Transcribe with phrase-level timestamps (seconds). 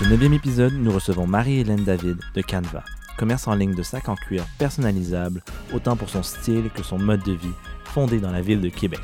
[0.00, 2.82] Pour ce neuvième épisode, nous recevons Marie-Hélène David de Canva,
[3.18, 5.42] commerce en ligne de sacs en cuir personnalisable,
[5.74, 7.52] autant pour son style que son mode de vie,
[7.84, 9.02] fondé dans la ville de Québec.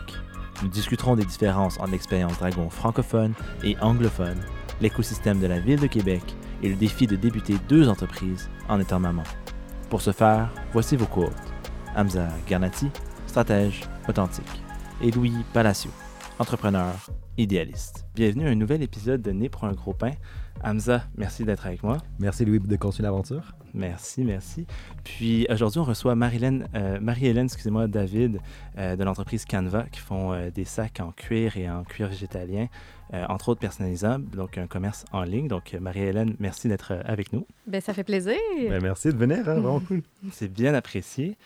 [0.62, 4.40] Nous discuterons des différences entre l'expérience dragon francophone et anglophone,
[4.80, 6.22] l'écosystème de la ville de Québec
[6.62, 9.24] et le défi de débuter deux entreprises en étant maman.
[9.90, 11.30] Pour ce faire, voici vos quotes.
[11.94, 12.88] Hamza Garnati,
[13.26, 14.62] stratège authentique,
[15.02, 15.90] et Louis Palacio,
[16.38, 16.94] entrepreneur
[17.36, 18.06] idéaliste.
[18.14, 20.12] Bienvenue à un nouvel épisode de Né pour un gros pain.
[20.62, 21.98] Hamza, merci d'être avec moi.
[22.18, 23.52] Merci Louis de continuer l'aventure.
[23.74, 24.66] Merci, merci.
[25.04, 28.40] Puis aujourd'hui, on reçoit Marie-Hélène, euh, Marie-Hélène, excusez-moi, David,
[28.78, 32.68] euh, de l'entreprise Canva, qui font euh, des sacs en cuir et en cuir végétalien,
[33.28, 35.46] entre autres personnalisables, donc un commerce en ligne.
[35.46, 37.46] Donc Marie-Hélène, merci d'être avec nous.
[37.66, 38.34] Bien, ça fait plaisir.
[38.68, 40.02] Ben, merci de venir, hein, vraiment cool.
[40.32, 41.36] C'est bien apprécié.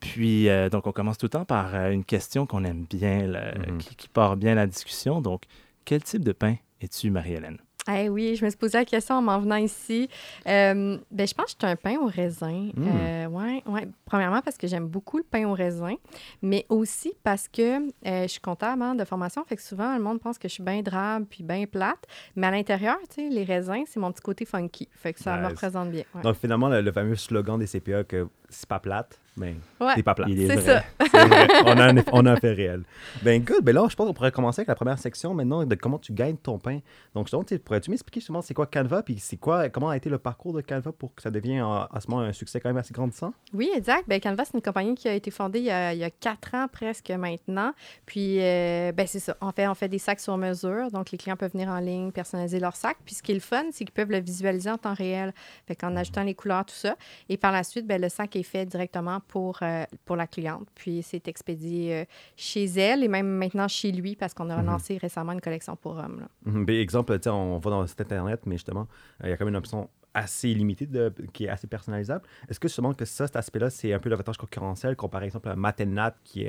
[0.00, 3.78] puis, donc, on commence tout le temps par une question qu'on aime bien, mm-hmm.
[3.78, 5.22] qui, qui, part bien la discussion.
[5.22, 5.44] Donc,
[5.86, 7.58] quel type de pain es-tu, Marie-Hélène?
[7.92, 10.08] Eh oui, je me suis posé la question en m'en venant ici.
[10.48, 12.70] Euh, ben, je pense que suis un pain au raisin.
[12.74, 12.88] Mm.
[12.88, 13.88] Euh, ouais, ouais.
[14.04, 15.94] Premièrement, parce que j'aime beaucoup le pain au raisin,
[16.42, 19.44] mais aussi parce que euh, je suis comptable hein, de formation.
[19.44, 22.06] Fait que souvent, le monde pense que je suis bien drabe puis bien plate.
[22.34, 24.88] Mais à l'intérieur, tu sais, les raisins, c'est mon petit côté funky.
[24.92, 26.04] Fait que ça me représente bien.
[26.22, 30.02] Donc, finalement, le, le, fameux slogan des CPA que c'est pas plate, mais ouais, c'est
[30.02, 30.30] pas plate.
[30.34, 30.82] C'est ça.
[31.66, 32.82] on, a un, on a un fait réel.
[33.22, 33.62] Ben, good.
[33.62, 36.12] Ben là, je pense qu'on pourrait commencer avec la première section maintenant de comment tu
[36.12, 36.80] gagnes ton pain.
[37.14, 37.28] Donc,
[37.64, 40.60] pourrais-tu m'expliquer justement c'est quoi Canva, puis c'est quoi, comment a été le parcours de
[40.60, 43.32] Canva pour que ça devienne à ce moment un succès quand même assez grandissant?
[43.52, 44.08] Oui, exact.
[44.08, 46.10] Ben, Canva, c'est une compagnie qui a été fondée il y a, il y a
[46.10, 47.72] quatre ans presque maintenant.
[48.06, 49.36] Puis, euh, ben, c'est ça.
[49.40, 50.90] En fait, on fait des sacs sur mesure.
[50.92, 52.96] Donc, les clients peuvent venir en ligne, personnaliser leur sac.
[53.04, 55.34] Puis, ce qui est le fun, c'est qu'ils peuvent le visualiser en temps réel.
[55.66, 55.96] Fait qu'en mm.
[55.98, 56.96] ajoutant les couleurs, tout ça.
[57.28, 60.68] Et par la suite, ben, le sac est fait directement pour, euh, pour la cliente.
[60.74, 62.04] Puis c'est expédié euh,
[62.36, 64.66] chez elle et même maintenant chez lui parce qu'on a mhm.
[64.66, 66.26] lancé récemment une collection pour hommes.
[66.44, 66.64] Mhm.
[66.64, 68.88] Ben, exemple, on va dans le site Internet, mais justement,
[69.22, 72.24] euh, il y a quand même une option assez limité, de, qui est assez personnalisable.
[72.48, 75.48] Est-ce que justement que ça, cet aspect-là, c'est un peu l'avantage concurrentiel comparé par exemple
[75.50, 76.46] à Matenat, qui,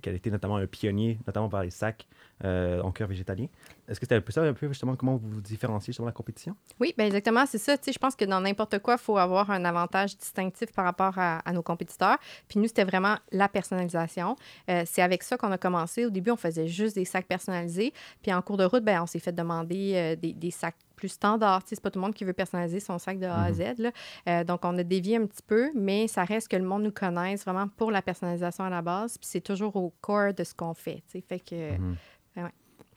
[0.00, 2.08] qui a été notamment un pionnier, notamment par les sacs
[2.42, 3.48] en cœur végétalien?
[3.92, 6.12] Est-ce que c'était un peu ça, un peu justement, comment vous vous différenciez sur la
[6.12, 6.56] compétition?
[6.80, 7.76] Oui, bien exactement, c'est ça.
[7.76, 10.86] Tu sais, je pense que dans n'importe quoi, il faut avoir un avantage distinctif par
[10.86, 12.16] rapport à, nos compétiteurs.
[12.48, 14.36] Puis nous, c'était vraiment la personnalisation.
[14.70, 16.06] Euh, c'est avec ça qu'on a commencé.
[16.06, 17.92] Au début, on faisait juste des sacs personnalisés.
[18.22, 21.08] Puis en cours de route, ben, on s'est fait demander euh, des, des sacs plus
[21.08, 21.60] standard.
[21.66, 23.54] C'est pas tout le monde qui veut personnaliser son sac de A à mhm.
[23.54, 23.78] Z.
[23.78, 23.90] Là.
[24.28, 26.92] Euh, donc, on a dévié un petit peu, mais ça reste que le monde nous
[26.92, 29.18] connaisse vraiment pour la personnalisation à la base.
[29.18, 31.02] Puis c'est toujours au corps de ce qu'on fait.
[31.08, 31.22] T'sais.
[31.28, 31.76] Fait que.
[31.76, 31.96] Mhm.
[32.34, 32.50] Ben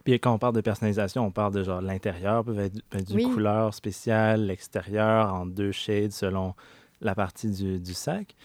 [0.06, 3.34] puis quand on parle de personnalisation, on parle de genre l'intérieur peut être, ben, d'une
[3.34, 6.54] couleur spéciale, l'extérieur en deux shades selon
[7.02, 8.36] la partie du, du sac.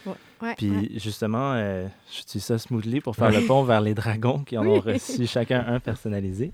[0.42, 4.56] Ouais, puis justement, euh, j'utilise ça smoothly pour faire le pont vers les dragons qui
[4.56, 6.52] en ont reçu chacun un personnalisé.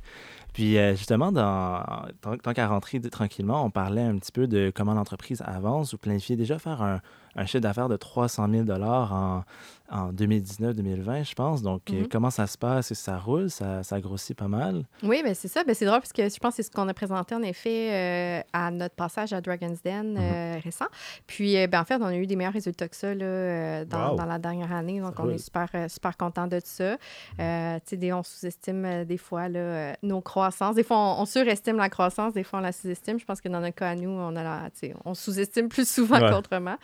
[0.53, 1.85] Puis euh, justement, dans,
[2.21, 5.93] tant, qu'à rentrer tranquillement, on parlait un petit peu de comment l'entreprise avance.
[5.93, 7.01] Vous planifiez déjà faire un,
[7.37, 9.45] un chiffre d'affaires de 300 000 en,
[9.91, 11.63] en 2019-2020, je pense.
[11.63, 12.09] Donc, euh, mhm.
[12.09, 12.93] comment ça se passe?
[12.95, 13.51] Ça roule?
[13.51, 14.85] Ça, ça grossit pas mal?
[15.03, 15.63] Oui, bien, c'est ça.
[15.65, 17.91] Ben, c'est drôle parce que je pense que c'est ce qu'on a présenté, en effet,
[17.93, 20.19] euh, à notre passage à Dragon's Den mhm.
[20.19, 20.87] euh, récent.
[21.27, 24.25] Puis, ben, en fait, on a eu des meilleurs résultats que ça là, dans, dans,
[24.25, 25.01] la dernière année.
[25.01, 26.97] Donc, on est super, super content de ça.
[26.97, 30.75] tu sais, on sous-estime des fois là, nos croissances.
[30.75, 32.33] Des fois, on, surestime la croissance.
[32.33, 33.19] Des fois, on la sous-estime.
[33.19, 34.71] Je pense que dans notre cas à nous, on, a la,
[35.05, 36.77] on sous-estime plus souvent qu'autrement.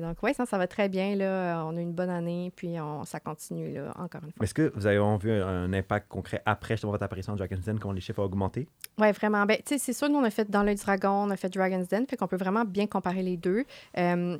[0.00, 1.14] Donc, oui, ça, ça va très bien.
[1.16, 1.64] Là.
[1.66, 4.44] On a une bonne année puis on, ça continue, là, encore une fois.
[4.44, 7.78] Est-ce que vous avez vu un impact concret après justement votre apparition de Dragon's Den,
[7.78, 8.68] quand les chiffres ont augmenté?
[8.98, 9.44] Oui, vraiment.
[9.46, 12.06] Ben, c'est sûr, nous, on a fait dans le dragon, on a fait Dragon's Den,
[12.06, 13.64] fait qu'on peut vraiment bien comparer les deux.
[13.98, 14.38] Euh,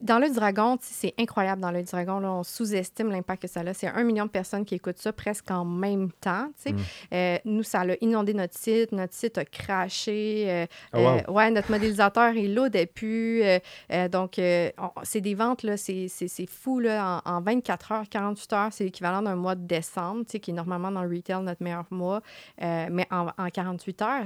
[0.00, 2.20] dans le dragon, c'est incroyable dans le dragon.
[2.20, 3.72] Là, on sous-estime l'impact que ça a.
[3.72, 6.48] C'est un million de personnes qui écoutent ça presque en même temps.
[6.66, 6.76] Mm.
[7.14, 8.92] Euh, nous, ça a inondé notre site.
[8.92, 10.44] Notre site a craché.
[10.48, 11.06] Euh, oh, wow.
[11.06, 13.42] euh, ouais, notre modélisateur est lourd plus.
[14.10, 16.08] donc, c'est des ventes, là, c'est,
[16.46, 16.80] fou.
[16.80, 20.90] Là, en, 24 heures, 48 heures, c'est l'équivalent d'un mois de décembre, qui est normalement
[20.90, 22.20] dans le retail notre meilleur mois,
[22.60, 24.24] mais en, en, 48 heures.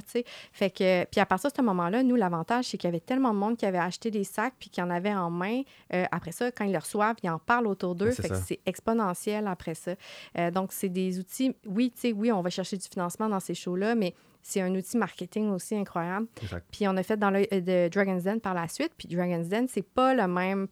[0.53, 3.33] Fait que, puis à partir de ce moment-là, nous, l'avantage, c'est qu'il y avait tellement
[3.33, 5.60] de monde qui avait acheté des sacs puis qui en avait en main
[5.93, 8.13] euh, après ça, quand ils le reçoivent, ils en parlent autour d'eux.
[8.13, 9.95] c'est exponentiel après ça.
[10.39, 11.55] Euh, donc, c'est des outils.
[11.67, 14.75] Oui, tu sais, oui, on va chercher du financement dans ces shows-là, mais c'est un
[14.75, 16.27] outil marketing aussi incroyable.
[16.71, 18.93] Puis on a fait dans le de Dragon's Den par la suite.
[18.97, 20.69] Puis Dragon's Den, c'est pas le même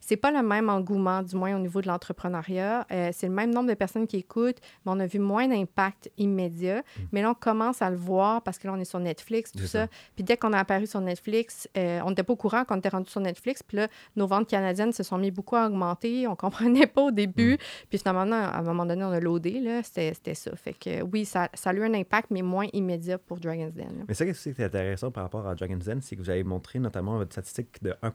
[0.00, 2.86] c'est pas le même engouement, du moins au niveau de l'entrepreneuriat.
[2.92, 6.10] Euh, c'est le même nombre de personnes qui écoutent, mais on a vu moins d'impact
[6.16, 6.78] immédiat.
[6.78, 7.02] Mm.
[7.12, 9.66] Mais là, on commence à le voir parce que là, on est sur Netflix, tout
[9.66, 9.88] ça.
[10.14, 12.88] Puis dès qu'on a apparu sur Netflix, euh, on n'était pas au courant qu'on était
[12.88, 13.62] rendu sur Netflix.
[13.62, 16.26] Puis là, nos ventes canadiennes se sont mis beaucoup à augmenter.
[16.26, 17.54] On comprenait pas au début.
[17.54, 17.86] Mm.
[17.90, 19.82] Puis finalement, à un moment donné, on a loadé.
[19.82, 20.54] C'était ça.
[20.56, 24.04] Fait que oui, ça, ça, a eu un impact, mais moins immédiat pour Dragon's Den.
[24.06, 26.44] Mais ça, ce qui est intéressant par rapport à Dragon's Den, c'est que vous avez
[26.44, 28.12] montré notamment votre statistique de 1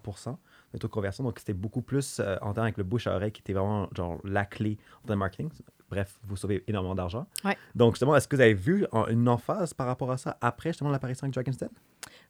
[0.73, 1.23] le taux de conversion.
[1.23, 3.89] Donc, c'était beaucoup plus euh, en temps avec le bouche à oreille qui était vraiment
[3.95, 5.49] genre la clé de marketing.
[5.89, 7.27] Bref, vous sauvez énormément d'argent.
[7.75, 10.89] Donc, justement, est-ce que vous avez vu une emphase par rapport à ça après justement
[10.89, 11.69] l'apparition avec Dragon's Den?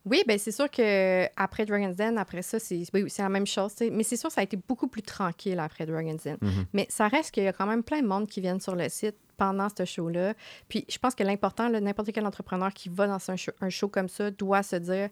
[0.04, 3.74] Oui, bien, c'est sûr que après Dragon's Den, après ça, c'est oui, la même chose.
[3.92, 6.38] Mais c'est sûr ça a été beaucoup plus tranquille après Dragon's Den.
[6.38, 6.66] Mm-hmm.
[6.74, 8.90] Mais ça reste qu'il y a quand même plein de monde qui viennent sur le
[8.90, 10.34] site pendant ce show-là.
[10.68, 14.10] Puis je pense que l'important, n'importe quel entrepreneur qui va dans un un show comme
[14.10, 15.10] ça doit se dire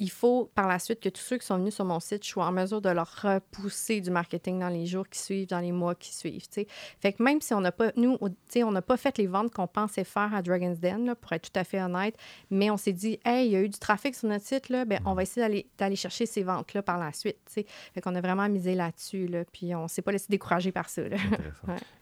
[0.00, 2.30] il faut par la suite que tous ceux qui sont venus sur mon site, je
[2.30, 5.72] sois en mesure de leur repousser du marketing dans les jours qui suivent, dans les
[5.72, 6.42] mois qui suivent.
[7.00, 9.66] Fait que même si on n'a pas, nous, on n'a pas fait les ventes qu'on
[9.66, 12.16] pensait faire à Dragon's Den, pour être tout à fait honnête,
[12.50, 14.86] mais on s'est dit, hey, il y a eu du trafic sur notre site, là,
[14.86, 17.36] ben, on va essayer d'aller chercher ces ventes-là par la suite.
[17.44, 17.66] T'sais.
[17.94, 20.88] Fait qu'on a vraiment misé là-dessus, là, puis on ne s'est pas laissé décourager par
[20.88, 21.02] ça.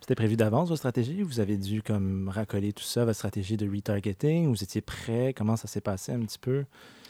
[0.00, 1.22] C'était prévu d'avance, votre stratégie?
[1.22, 4.48] Vous avez dû comme racoler tout ça, votre stratégie de retargeting?
[4.48, 5.34] Vous étiez prêt?
[5.36, 6.64] Comment ça s'est passé un petit peu?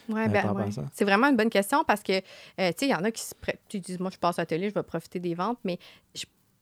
[0.09, 0.69] Oui, ben, ouais.
[0.91, 2.21] c'est vraiment une bonne question parce que, euh,
[2.57, 3.33] tu sais, il y en a qui se
[3.67, 5.77] tu dis, moi, je passe à la télé, je vais profiter des ventes, mais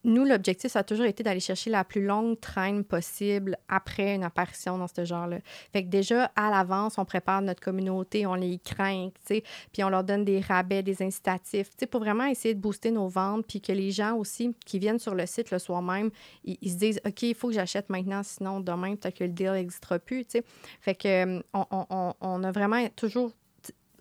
[0.03, 4.23] nous, l'objectif, ça a toujours été d'aller chercher la plus longue traîne possible après une
[4.23, 5.39] apparition dans ce genre-là.
[5.73, 10.03] Fait que déjà, à l'avance, on prépare notre communauté, on les craint, puis on leur
[10.03, 13.91] donne des rabais, des incitatifs, pour vraiment essayer de booster nos ventes, puis que les
[13.91, 16.11] gens aussi qui viennent sur le site le soir même,
[16.45, 19.51] ils, se disent, OK, il faut que j'achète maintenant, sinon demain, peut-être que le deal
[19.51, 20.43] n'existera plus, tu sais.
[20.79, 23.31] Fait que on, on, on a vraiment toujours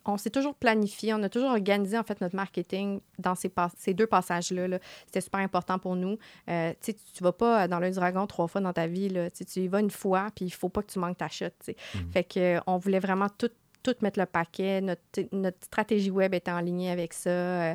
[0.09, 3.95] on s'est toujours planifié, on a toujours organisé en fait notre marketing dans ces, ces
[3.95, 4.79] deux passages-là.
[5.07, 6.19] C'était super important pour nous.
[6.49, 9.09] Euh, tu ne vas pas dans le dragon trois fois dans ta vie.
[9.09, 9.31] Là.
[9.31, 11.55] Tu y vas une fois, puis il faut pas que tu manques ta chute.
[11.67, 12.13] Mm-hmm.
[12.13, 13.51] Fait que, euh, on voulait vraiment tout
[13.83, 14.81] tout mettre le paquet.
[14.81, 15.01] Notre,
[15.31, 17.31] notre, stratégie web était en ligne avec ça.
[17.31, 17.75] Euh,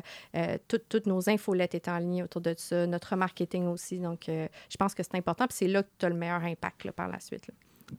[0.68, 2.86] toutes nos infolettes étaient en ligne autour de ça.
[2.86, 3.98] Notre marketing aussi.
[3.98, 5.46] Donc, je pense que c'est important.
[5.46, 7.50] Puis c'est là que tu as le meilleur impact par la suite.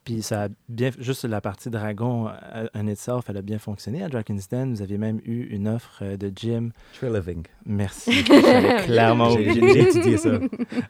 [0.03, 2.29] Puis ça a bien, juste la partie dragon
[2.73, 4.73] en itself, elle a bien fonctionné à Dragon's Den.
[4.73, 6.69] Vous aviez même eu une offre euh, de Jim.
[6.93, 7.43] Tree Living.
[7.65, 8.23] Merci.
[8.85, 10.31] clairement J'ai étudié ça.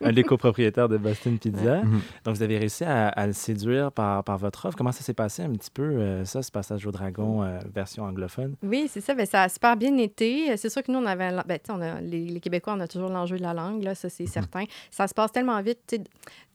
[0.02, 1.84] Un des copropriétaires de Boston Pizza.
[1.84, 2.02] Mhm.
[2.26, 4.78] Donc vous avez réussi à, le séduire par, par, votre offre.
[4.78, 8.04] Comment ça s'est passé un petit peu, euh, ça, ce passage au dragon euh, version
[8.04, 8.56] anglophone?
[8.64, 9.14] Oui, c'est ça.
[9.14, 10.56] Ben, ça a super bien été.
[10.58, 11.32] C'est sûr que nous, on avait.
[11.46, 14.24] Ben, on a, les, Québécois, on a toujours l'enjeu de la langue, là, ça, c'est
[14.24, 14.30] mhm.
[14.30, 14.64] certain.
[14.92, 15.96] Ça se passe tellement vite.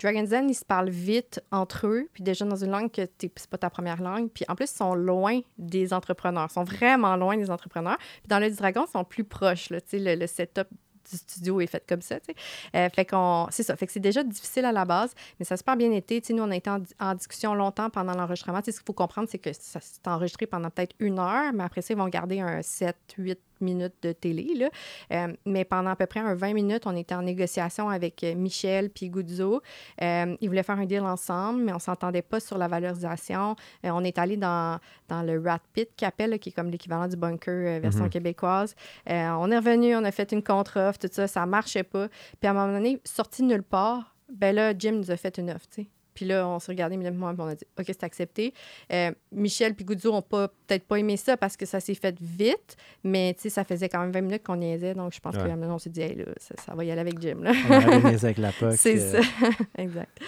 [0.01, 2.09] Dragon's Den, ils se parlent vite entre eux.
[2.13, 4.31] Puis déjà, dans une langue que c'est pas ta première langue.
[4.31, 6.49] Puis en plus, ils sont loin des entrepreneurs.
[6.51, 7.99] Ils sont vraiment loin des entrepreneurs.
[7.99, 9.71] Puis dans le Dragon, ils sont plus proches.
[9.71, 10.69] Là, le, le setup
[11.11, 12.17] du studio est fait comme ça.
[12.75, 13.77] Euh, fait qu'on, c'est ça.
[13.77, 16.23] Fait que c'est déjà difficile à la base, mais ça a super bien été.
[16.31, 18.61] nous, on a été en, discussion longtemps pendant l'enregistrement.
[18.65, 21.83] ce qu'il faut comprendre, c'est que ça s'est enregistré pendant peut-être une heure, mais après
[21.83, 24.55] ça, ils vont garder un 7, 8 minutes de télé.
[24.55, 24.71] Là.
[25.13, 28.35] Euh, mais pendant à peu près un 20 minutes, on était en négociation avec euh,
[28.35, 29.63] Michel puis Goudzo.
[30.03, 33.57] Euh, ils voulaient faire un deal ensemble, mais on ne s'entendait pas sur la valorisation.
[33.85, 34.79] on est allé dans,
[35.09, 38.11] dans le Rat Pit qui appelle, qui est comme l'équivalent du bunker version mhm.
[38.11, 38.75] québécoise.
[39.07, 42.09] on est revenu, on a fait une contre-offre, tout ça, ça ne marchait pas.
[42.41, 45.39] Puis à un moment donné, sorti de nulle part, ben là, Jim nous a fait
[45.39, 45.89] une offre, tu sais.
[46.19, 48.53] Puis là, on s'est regardé immédiatement et on a dit OK, c'est accepté.
[48.93, 52.77] Euh, Michel et Goudzo n'ont peut-être pas aimé ça parce que ça s'est fait vite,
[53.05, 54.95] mais ça faisait quand même 20 minutes qu'on niaisait.
[54.95, 55.49] Donc, je pense ouais.
[55.49, 57.37] qu'on s'est dit hey, là, ça, va y aller avec Jim.
[57.41, 57.53] Là.
[57.71, 58.73] on avec la POC.
[58.73, 59.23] C'est euh.
[59.23, 59.49] ça.
[59.79, 60.21] exact.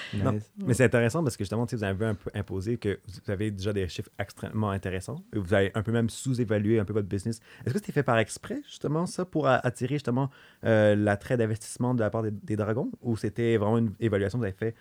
[0.59, 3.73] mais c'est intéressant parce que justement, vous avez un peu imposé que vous avez déjà
[3.73, 5.25] des chiffres extrêmement intéressants.
[5.35, 7.41] Et vous avez un peu même sous-évalué un peu votre business.
[7.67, 10.31] Est-ce que c'était fait par exprès, justement, ça, pour attirer justement
[10.65, 14.53] euh, l'attrait d'investissement de la part des, dragons ou c'était vraiment une évaluation que vous
[14.53, 14.77] avez fait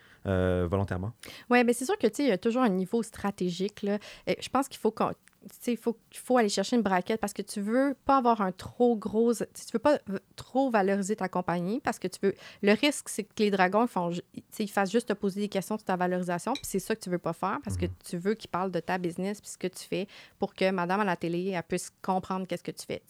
[0.68, 0.99] volontairement?
[1.50, 3.84] Oui, mais c'est sûr que il y a toujours un niveau stratégique.
[3.84, 4.00] Là.
[4.28, 5.14] je pense qu'il faut qu'on
[5.68, 8.96] il faut, faut aller chercher une braquette parce que tu veux pas avoir un trop
[8.96, 9.34] gros.
[9.34, 9.44] Tu
[9.74, 10.00] veux pas
[10.36, 12.36] trop valoriser ta compagnie parce que tu veux.
[12.62, 14.12] Le risque, c'est que les dragons font,
[14.60, 17.10] ils fassent juste te poser des questions sur ta valorisation, puis c'est ça que tu
[17.10, 17.92] veux pas faire parce que mhm.
[18.08, 21.00] tu veux qu'ils parlent de ta business puis ce que tu fais pour que madame
[21.02, 23.02] à la télé, elle puisse comprendre qu'est-ce que tu fais.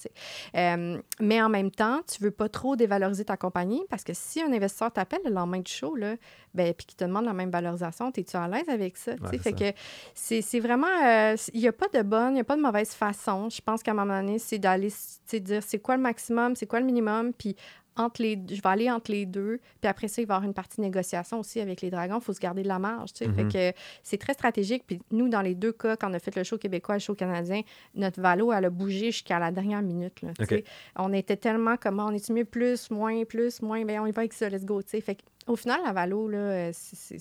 [0.55, 4.41] Euh, mais en même temps, tu veux pas trop dévaloriser ta compagnie parce que si
[4.41, 6.15] un investisseur t'appelle le lendemain du show, là,
[6.53, 9.13] ben, puis qu'il te demande la même valorisation, es-tu à l'aise avec ça?
[9.41, 9.71] fait que
[10.13, 10.87] c'est vraiment.
[11.03, 13.49] Euh, il n'y a pas de bonne il n'y a pas de mauvaise façon.
[13.49, 14.91] Je pense qu'à un moment donné, c'est d'aller
[15.33, 17.55] dire c'est quoi le maximum, c'est quoi le minimum, puis
[17.95, 19.59] entre les, je vais aller entre les deux.
[19.81, 22.19] Puis après ça, il va y avoir une partie de négociation aussi avec les dragons.
[22.19, 23.11] Il faut se garder de la marge.
[23.13, 23.31] tu sais.
[23.33, 23.71] Fait Mm-hmm.
[23.73, 24.83] que c'est très stratégique.
[24.87, 27.01] Puis nous, dans les deux cas, quand on a fait le show québécois et le
[27.03, 27.61] show canadien,
[27.95, 30.21] notre valo, elle a bougé jusqu'à la dernière minute.
[30.21, 30.49] Là, tu OK.
[30.49, 30.63] sais.
[30.95, 34.21] On était tellement comme, on est mieux plus, moins, plus, moins, bien on y va
[34.21, 34.81] avec ça, let's go.
[34.81, 35.01] tu sais.
[35.01, 37.17] Fait que, au final, la valo, euh, c'est-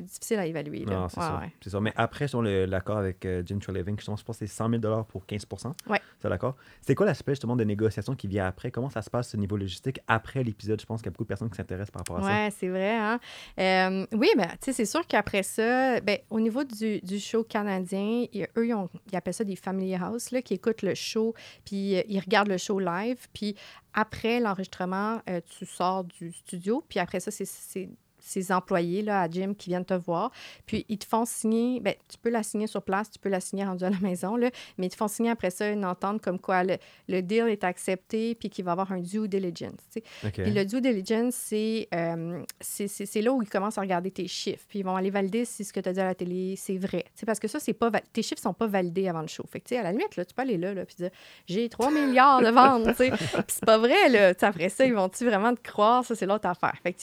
[0.00, 0.84] difficile à évaluer.
[0.84, 0.92] là.
[0.94, 1.38] Non, c'est Ouais, ça.
[1.40, 1.52] ouais.
[1.62, 1.80] C'est ça.
[1.80, 3.58] Mais après, sur le- l'accord avec euh, Jim
[3.96, 5.44] justement, je pense que c'est 100 000 pour 15
[5.88, 6.00] Ouais.
[6.20, 6.56] C'est d'accord?
[6.80, 8.70] C'est quoi l'aspect justement de négociation qui vient après?
[8.70, 10.80] Comment ça se passe au niveau logistique après l'épisode?
[10.80, 12.26] Je pense qu'il y a beaucoup de personnes qui s'intéressent par rapport à ça.
[12.28, 12.96] Ouais, c'est vrai.
[12.96, 13.18] Hein?
[13.58, 17.44] Euh, oui, ben, tu sais, c'est sûr qu'après ça, ben, au niveau du, du show
[17.44, 18.24] canadien,
[18.56, 21.96] eux, ils, ont- ils appellent ça des family house, là, qui écoutent le show, puis
[21.96, 23.56] euh, ils regardent le show live, puis
[23.94, 27.88] après l'enregistrement, euh, tu sors du studio, puis après ça, c'est- c'est
[28.24, 30.30] ces employés là, à Jim qui viennent te voir.
[30.66, 33.40] Puis ils te font signer, ben, tu peux la signer sur place, tu peux la
[33.40, 36.22] signer rendue à la maison, là, mais ils te font signer après ça une entente
[36.22, 36.76] comme quoi le,
[37.08, 39.72] le deal est accepté puis qu'il va y avoir un due diligence.
[39.92, 40.26] tu sais.
[40.26, 40.42] OK.
[40.42, 44.64] Puis le due diligence, c'est euh, c'est- là où ils commencent à regarder tes chiffres.
[44.68, 46.76] Puis ils vont aller valider si ce que tu as dit à la télé, c'est
[46.78, 47.04] vrai.
[47.26, 49.44] Parce que ça, c'est pas tes chiffres sont pas validés avant le show.
[49.50, 51.10] Fait que, à la limite, là, tu peux aller là, là puis dire
[51.46, 52.94] j'ai 3 milliards de ventes.
[52.96, 53.10] Puis
[53.48, 54.08] c'est pas vrai.
[54.08, 54.34] Là.
[54.34, 56.04] Tu sais, Après ça, ils vont-tu vraiment te croire?
[56.04, 56.74] Ça, c'est l'autre affaire.
[56.82, 56.98] Fait que,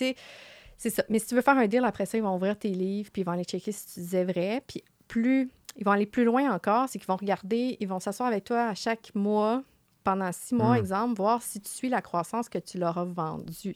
[0.82, 1.04] c'est ça.
[1.10, 3.22] Mais si tu veux faire un deal, après ça, ils vont ouvrir tes livres, puis
[3.22, 4.64] ils vont aller checker si tu disais vrai.
[4.68, 8.28] Puis plus, ils vont aller plus loin encore, c'est qu'ils vont regarder, ils vont s'asseoir
[8.30, 9.64] avec toi à chaque mois,
[10.04, 10.80] pendant six mois, Mm.
[10.80, 13.76] exemple, voir si tu suis la croissance que tu leur as vendue.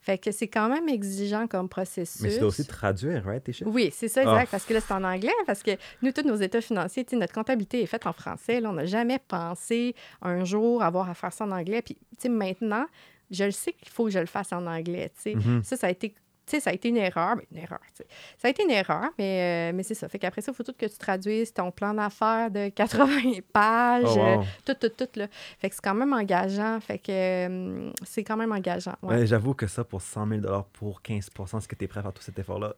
[0.00, 2.22] Fait que c'est quand même exigeant comme processus.
[2.22, 3.70] Mais dois aussi traduire, right, tes chiffres?
[3.70, 4.44] Oui, c'est ça, exact.
[4.44, 4.50] Ah.
[4.50, 7.82] Parce que là, c'est en anglais, parce que nous, tous nos états financiers, notre comptabilité
[7.82, 8.60] est faite en français.
[8.62, 11.82] Là, on n'a jamais pensé un jour avoir à faire ça en anglais.
[11.82, 12.86] Puis, tu sais, maintenant,
[13.30, 15.10] je le sais qu'il faut que je le fasse en anglais.
[15.26, 15.62] Mhm.
[15.64, 16.14] Ça, ça a été.
[16.44, 17.36] Tu sais, ça a été une erreur.
[17.36, 18.06] Ben, une erreur, tu sais.
[18.36, 20.08] Ça a été une erreur, mais, euh, mais c'est ça.
[20.08, 24.04] Fait qu'après ça, il faut tout que tu traduises ton plan d'affaires de 80 pages,
[24.08, 25.28] Oh, euh, tout, tout, tout, là.
[25.60, 26.80] Fait que c'est quand même engageant.
[26.80, 28.94] Fait que euh, c'est quand même engageant.
[29.02, 29.18] ouais.
[29.20, 30.40] Ouais, J'avoue que ça, pour 100 000
[30.72, 32.74] pour 15% est-ce que tu es prêt à faire tout cet effort-là?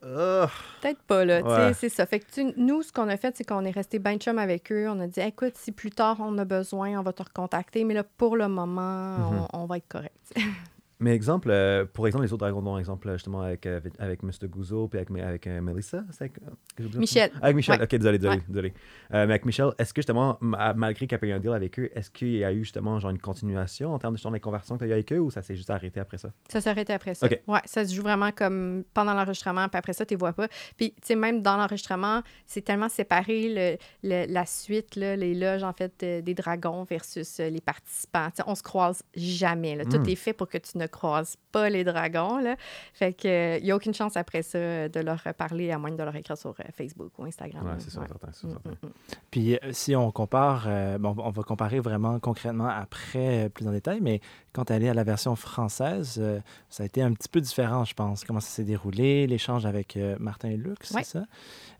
[0.82, 1.42] Peut-être pas, là.
[1.42, 1.72] tu sais.
[1.74, 2.06] C'est ça.
[2.06, 4.70] Fait que tu- nous, ce qu'on a fait, c'est qu'on est resté ben chum avec
[4.72, 4.88] eux.
[4.90, 7.84] On a dit, écoute, si plus tard on a besoin, on va te recontacter.
[7.84, 9.46] Mais là, pour le moment, Mhm.
[9.54, 10.12] on, on va être correct.
[11.04, 14.48] Mais exemple, euh, pour exemple, les autres dragons, dont exemple, justement, avec, euh, avec Mr.
[14.48, 16.38] Gouzeau puis avec, avec euh, Melissa, c'est avec,
[16.80, 17.30] euh, Michel.
[17.42, 17.84] Avec Michel, Ouais.
[17.84, 18.42] ok, désolé, désolé, Ouais.
[18.48, 18.68] désolé.
[18.70, 21.50] Euh, mais avec Michel, est-ce que justement, ma- malgré qu'il y a eu un deal
[21.52, 24.32] avec eux, est-ce qu'il y a eu justement genre une continuation en termes de justement,
[24.32, 26.30] des conversations que tu as eu avec eux ou ça s'est juste arrêté après ça?
[26.48, 27.26] Ça s'arrête après ça.
[27.26, 27.38] OK.
[27.48, 30.48] Ouais, ça se joue vraiment comme pendant l'enregistrement, puis après ça, tu les vois pas.
[30.78, 35.34] Puis, tu sais, même dans l'enregistrement, c'est tellement séparé le, le- la suite, là, les
[35.34, 38.28] loges, en fait, euh, des dragons versus euh, les participants.
[38.30, 39.76] Tu sais, on se croise jamais.
[39.76, 39.84] Là.
[39.84, 40.08] Tout Mm.
[40.08, 42.38] est fait pour que tu ne croises pas les dragons.
[42.38, 42.56] Là.
[42.92, 46.02] Fait que, il n'y a aucune chance après ça de leur parler, à moins de
[46.02, 47.64] leur écrire sur euh, Facebook ou Instagram.
[47.66, 48.08] Ouais, c'est sûr, Ouais.
[48.08, 48.70] certain, c'est Mm, certain.
[48.70, 48.90] mm, mm.
[49.30, 53.72] Puis euh, si on compare, euh, bon, on va comparer vraiment concrètement après plus en
[53.72, 54.20] détail, mais
[54.52, 57.84] quand elle est à la version française, euh, ça a été un petit peu différent,
[57.84, 58.24] je pense.
[58.24, 61.04] Comment ça s'est déroulé, l'échange avec euh, Martin et Luc, c'est Ouais.
[61.04, 61.24] ça?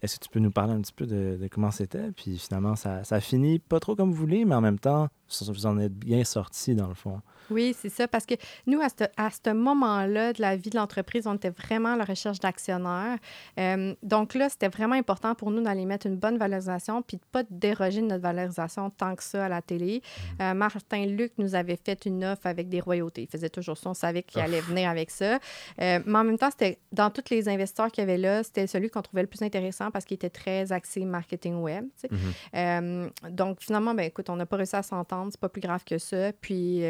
[0.03, 2.11] Est-ce que tu peux nous parler un petit peu de, de comment c'était?
[2.13, 5.09] Puis finalement, ça, ça a fini pas trop comme vous voulez, mais en même temps,
[5.49, 7.21] vous en êtes bien sortis dans le fond.
[7.51, 8.35] Oui, c'est ça, parce que
[8.67, 11.97] nous, à ce, à ce moment-là de la vie de l'entreprise, on était vraiment à
[11.97, 13.19] la recherche d'actionnaires.
[13.59, 17.23] Euh, donc là, c'était vraiment important pour nous d'aller mettre une bonne valorisation, puis de
[17.23, 20.03] ne pas déroger de notre valorisation tant que ça à la télé.
[20.41, 23.23] Euh, Martin Luc nous avait fait une offre avec des royautés.
[23.23, 25.35] Il faisait toujours ça, on savait qu'il allait venir avec ça.
[25.35, 28.67] Euh, mais en même temps, c'était dans tous les investisseurs qu'il y avait là, c'était
[28.67, 31.87] celui qu'on trouvait le plus intéressant parce qu'il était très axé marketing web.
[32.01, 32.09] tu sais.
[32.11, 32.19] Mhm.
[32.55, 35.31] Euh, donc, finalement, ben, écoute, on n'a pas réussi à s'entendre.
[35.31, 36.33] C'est pas plus grave que ça.
[36.41, 36.83] Puis,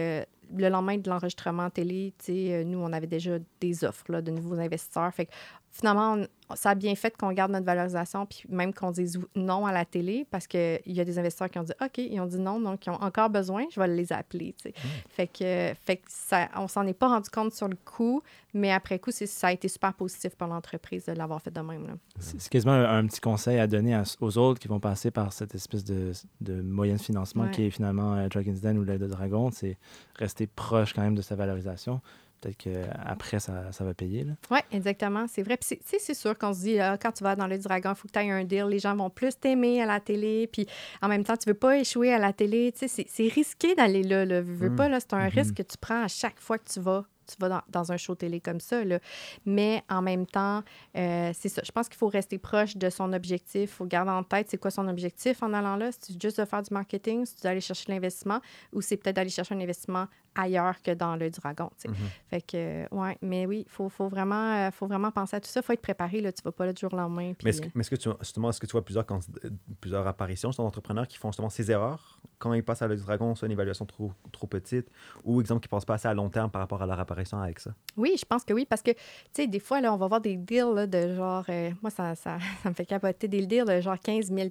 [0.56, 5.12] le lendemain de l'enregistrement télé, euh, nous, on avait déjà des offres de nouveaux investisseurs.
[5.12, 5.28] Fait
[5.76, 6.14] finalement,
[6.50, 9.72] on- ça a bien fait qu'on garde notre valorisation, puis même qu'on dise non à
[9.72, 12.38] la télé, parce qu'il y a des investisseurs qui ont dit OK, ils ont dit
[12.38, 14.54] non, donc ils ont encore besoin, je vais les appeler.
[14.62, 14.74] sais.
[15.08, 18.70] Fait que, fait que ça, on s'en est pas rendu compte sur le coup, mais
[18.70, 21.96] après coup, ça a été super positif pour l'entreprise de l'avoir fait de même.
[22.20, 25.10] C'est c'est quasiment un, un petit conseil à donner à- aux autres qui vont passer
[25.10, 26.12] par cette espèce de,
[26.42, 27.50] de moyen de financement Ouais.
[27.50, 29.50] qui est finalement euh, Dragon's Den ou l'aide de Dragon.
[29.50, 29.78] C'est
[30.16, 32.00] rester proche quand même de sa valorisation.
[32.44, 34.26] Peut-être qu'après, ça, ça va payer.
[34.50, 35.26] Oui, exactement.
[35.28, 35.56] C'est vrai.
[35.56, 38.06] Puis c'est- sûr qu'on se dit, ah, quand tu vas dans le dragon, il faut
[38.08, 38.66] que tu aies un deal.
[38.68, 40.46] Les gens vont plus t'aimer à la télé.
[40.52, 40.66] Puis
[41.02, 42.72] en même temps, tu veux pas échouer à la télé.
[42.76, 44.24] C'est- risqué d'aller là.
[44.26, 44.42] là.
[44.42, 44.76] Veux, Mm.
[44.76, 45.28] pas, là, c'est un Mhm.
[45.30, 47.04] risque que tu prends à chaque fois que tu vas.
[47.26, 48.84] Tu vas dans, dans un show télé comme ça.
[48.84, 48.98] Là.
[49.46, 50.62] Mais en même temps,
[50.96, 51.62] euh, c'est ça.
[51.64, 53.62] Je pense qu'il faut rester proche de son objectif.
[53.62, 55.90] Il faut garder en tête c'est quoi son objectif en allant là.
[55.98, 58.40] C'est juste de faire du marketing, c'est d'aller chercher l'investissement?
[58.72, 61.70] Ou c'est peut-être d'aller chercher un investissement ailleurs que dans le dragon.
[61.76, 61.88] sais.
[61.88, 61.94] Mhm.
[62.28, 65.40] Fait que, euh, ouais, mais oui, il faut, faut, vraiment, euh, faut vraiment penser à
[65.40, 65.60] tout ça.
[65.60, 66.20] Il faut être préparé.
[66.20, 66.32] Là.
[66.32, 67.32] Tu vas pas là du jour au lendemain.
[67.34, 69.06] puis, Mais est-ce que, que tu, justement, est-ce que tu vois plusieurs,
[69.80, 72.13] plusieurs apparitions sur entrepreneurs qui font justement ces erreurs?
[72.44, 74.86] Quand ils passent à l'œil du dragon, soit une évaluation trop, trop petite,
[75.24, 77.40] ou exemple qu'ils ne pensent pas assez à long terme par rapport à leur apparition
[77.40, 77.70] avec ça?
[77.96, 78.98] Oui, je pense que oui, parce que, tu
[79.32, 82.36] sais, des fois, là, on va voir des deals de genre, euh, moi, ça, ça,
[82.62, 84.50] ça, me fait capoter, des deals de genre 15 000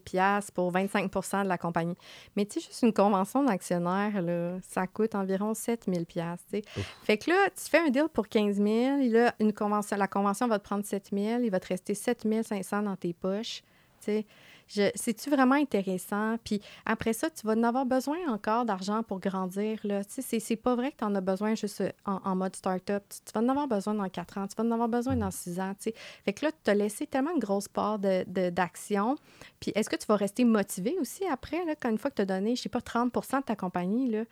[0.56, 1.96] pour 25% de la compagnie.
[2.36, 6.62] Mais tu sais, juste une convention d'actionnaire, là, ça coûte environ 7 000 tu sais.
[7.04, 8.68] Fait que là, tu fais un deal pour 15 000,
[9.12, 12.28] là, une convention, la convention va te prendre 7 000, il va te rester 7
[12.44, 13.62] 500 dans tes poches,
[14.00, 14.26] tu sais.
[14.68, 16.38] C'est-tu vraiment intéressant?
[16.44, 19.80] Puis après ça, tu vas en avoir besoin encore d'argent pour grandir.
[19.84, 20.04] Là.
[20.04, 23.04] Tu sais, c'est pas vrai que tu en as besoin juste euh, en, mode start-up.
[23.10, 25.60] Tu, vas en avoir besoin dans quatre ans, tu vas en avoir besoin dans six
[25.60, 25.74] ans.
[25.76, 25.96] Tu sais.
[26.26, 29.14] Fait que là, tu as laissé tellement une grosse part d'action.
[29.14, 29.20] De,
[29.60, 32.22] Puis est-ce que tu vas rester motivé aussi après, là, quand une fois que tu
[32.22, 34.10] as donné, je sais pas, 30% de ta compagnie?
[34.10, 34.24] Là,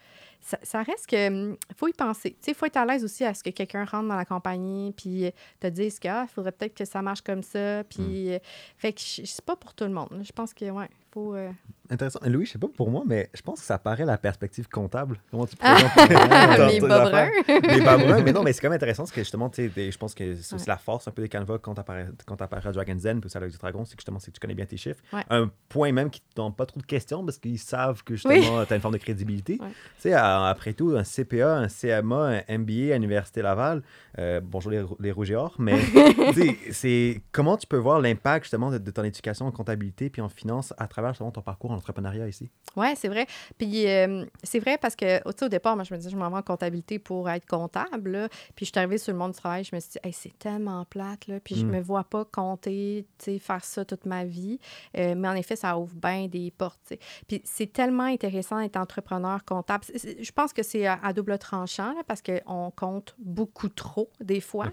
[0.42, 1.28] ça, reste que.
[1.28, 2.36] Hum, faut y penser.
[2.48, 5.26] Il faut être à l'aise aussi à ce que quelqu'un rentre dans la compagnie, puis
[5.26, 7.84] euh, te dise qu'il ah, faudrait peut-être que ça marche comme ça.
[7.84, 8.34] Puis, hmm.
[8.34, 8.40] euh,
[8.78, 10.21] fait que c'est pas pour tout le monde.
[10.24, 11.36] Je pense que, ouais, il faut.
[11.36, 11.52] Euh,
[11.92, 12.20] Intéressant.
[12.26, 15.20] Louis, je sais pas pour moi, mais je pense que ça paraît la perspective comptable.
[15.30, 15.76] Comment tu ah!
[15.76, 17.30] présentes Les bruns.
[17.48, 18.22] Les bas bruns.
[18.24, 20.78] Mais non, mais c'est quand même intéressant parce que justement, je pense que c'est la
[20.78, 23.58] force un peu des Canva quand tu apparais à Dragon's Den, puis ça avec du
[23.58, 25.02] Dragon, c'est que justement, c'est que tu connais bien tes chiffres.
[25.30, 28.72] Un point même qui ne pas trop de questions parce qu'ils savent que justement, tu
[28.72, 29.58] as une forme de crédibilité.
[29.58, 29.64] Tu
[30.00, 33.82] sais, après tout, un CPA, un CMA, un MBA à l'Université Laval,
[34.18, 35.78] euh, bonjour les, les rouges et or, mais
[36.72, 40.74] c'est comment tu peux voir l'impact justement de, ton éducation en comptabilité puis en finance
[40.78, 42.50] à travers justement ton parcours en entrepreneuriat ici?
[42.76, 43.28] Oui, c'est vrai.
[43.58, 46.30] Puis euh, c'est vrai parce que au, au départ, moi, je me disais, je m'en
[46.30, 48.30] vais en comptabilité pour être comptable.
[48.56, 50.86] Puis je suis arrivée sur le monde du travail, je me suis dit, c'est tellement
[50.86, 51.28] plate.
[51.28, 51.40] Là.
[51.44, 51.70] Puis je mm.
[51.70, 53.06] me vois pas compter,
[53.40, 54.60] faire ça toute ma vie.
[54.98, 56.94] Euh, mais en effet, ça ouvre bien des portes.
[57.28, 59.86] Puis c'est tellement intéressant d'être entrepreneur comptable.
[59.94, 64.68] Je pense que c'est à, double tranchant là, parce qu'on compte beaucoup trop des fois.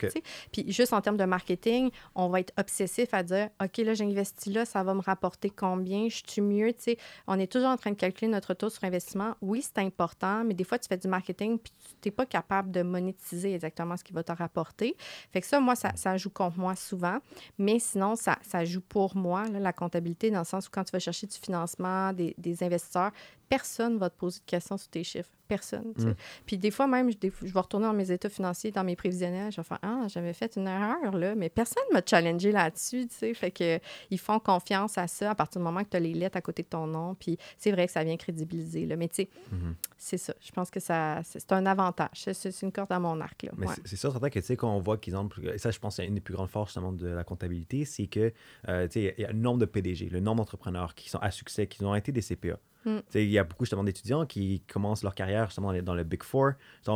[0.53, 4.53] Puis juste en termes de marketing, on va être obsessif à dire, OK, là, j'investis
[4.53, 6.09] là, ça va me rapporter combien?
[6.09, 6.69] Je suis mieux?
[6.79, 9.35] sais on est toujours en train de calculer notre taux sur investissement.
[9.40, 12.71] Oui, c'est important, mais des fois, tu fais du marketing puis tu n'es pas capable
[12.71, 14.97] de monétiser exactement ce qui va te rapporter.
[15.33, 17.19] Fait que ça, moi, ça, ça joue contre moi souvent.
[17.59, 20.93] Mais sinon, ça, ça joue pour moi, la comptabilité, dans le sens où quand tu
[20.93, 23.12] vas chercher du financement, des investisseurs,
[23.49, 25.31] personne ne va te poser de questions sur tes chiffres.
[25.47, 25.95] Personne.
[25.97, 26.12] Mm.
[26.45, 29.51] Puis des fois même, je, je, vais retourner dans mes états financiers, dans mes prévisionnels,
[29.51, 33.07] je vais faire Ah, j'avais fait une erreur, là, mais personne ne m'a challengé là-dessus.
[33.07, 33.33] tu sais.
[33.33, 36.12] Fait que ils font confiance à ça à partir du moment que tu as les
[36.12, 37.14] lettres à côté de ton nom.
[37.14, 38.85] Puis c'est vrai que ça vient crédibiliser.
[38.85, 38.96] Là.
[38.96, 39.75] Mais tu sais, mm-hmm.
[39.96, 40.35] c'est ça.
[40.38, 42.11] Je pense que ça c'est un avantage.
[42.14, 43.44] C'est une corde à mon arc.
[43.44, 43.53] Là.
[43.57, 45.31] Mais c'est sûr, certain que tu sais, quand on voit qu'ils ont.
[45.51, 48.33] Et ça, je pense, c'est une des plus grandes forces de la comptabilité, c'est que
[48.68, 51.18] euh, tu sais, il y a le nombre de PDG, le nombre d'entrepreneurs qui sont
[51.18, 52.59] à succès, qui ont été des CPA.
[52.88, 53.03] Mm.
[53.14, 56.53] Il y a beaucoup justement d'étudiants qui commencent leur carrière justement dans les Big Four,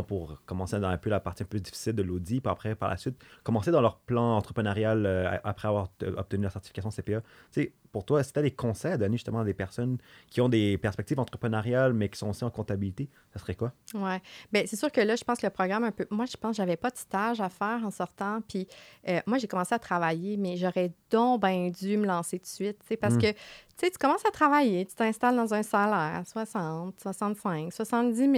[0.07, 2.89] pour commencer dans un peu la partie un peu difficile de l'audit, puis après, par
[2.89, 7.23] la suite, commencer dans leur plan entrepreneurial euh, après avoir obtenu la certification CPA.
[7.51, 9.99] sais pour toi, si tu as des conseils à donner justement à des personnes
[10.31, 13.73] qui ont des perspectives entrepreneuriales, mais qui sont aussi en comptabilité, ça serait quoi?
[13.95, 14.17] Oui.
[14.51, 16.07] Bien, c'est sûr que là, je pense que le programme un peu.
[16.11, 18.41] Moi, je pense que j'avais pas de stage à faire en sortant.
[18.49, 18.67] Puis
[19.09, 22.49] euh, moi, j'ai commencé à travailler, mais j'aurais donc bien dû me lancer tout de
[22.49, 22.79] suite.
[22.99, 23.21] Parce hmm.
[23.21, 23.35] que
[23.83, 28.33] tu tu commences à travailler, tu t'installes dans un salaire 60, 65, 70 000.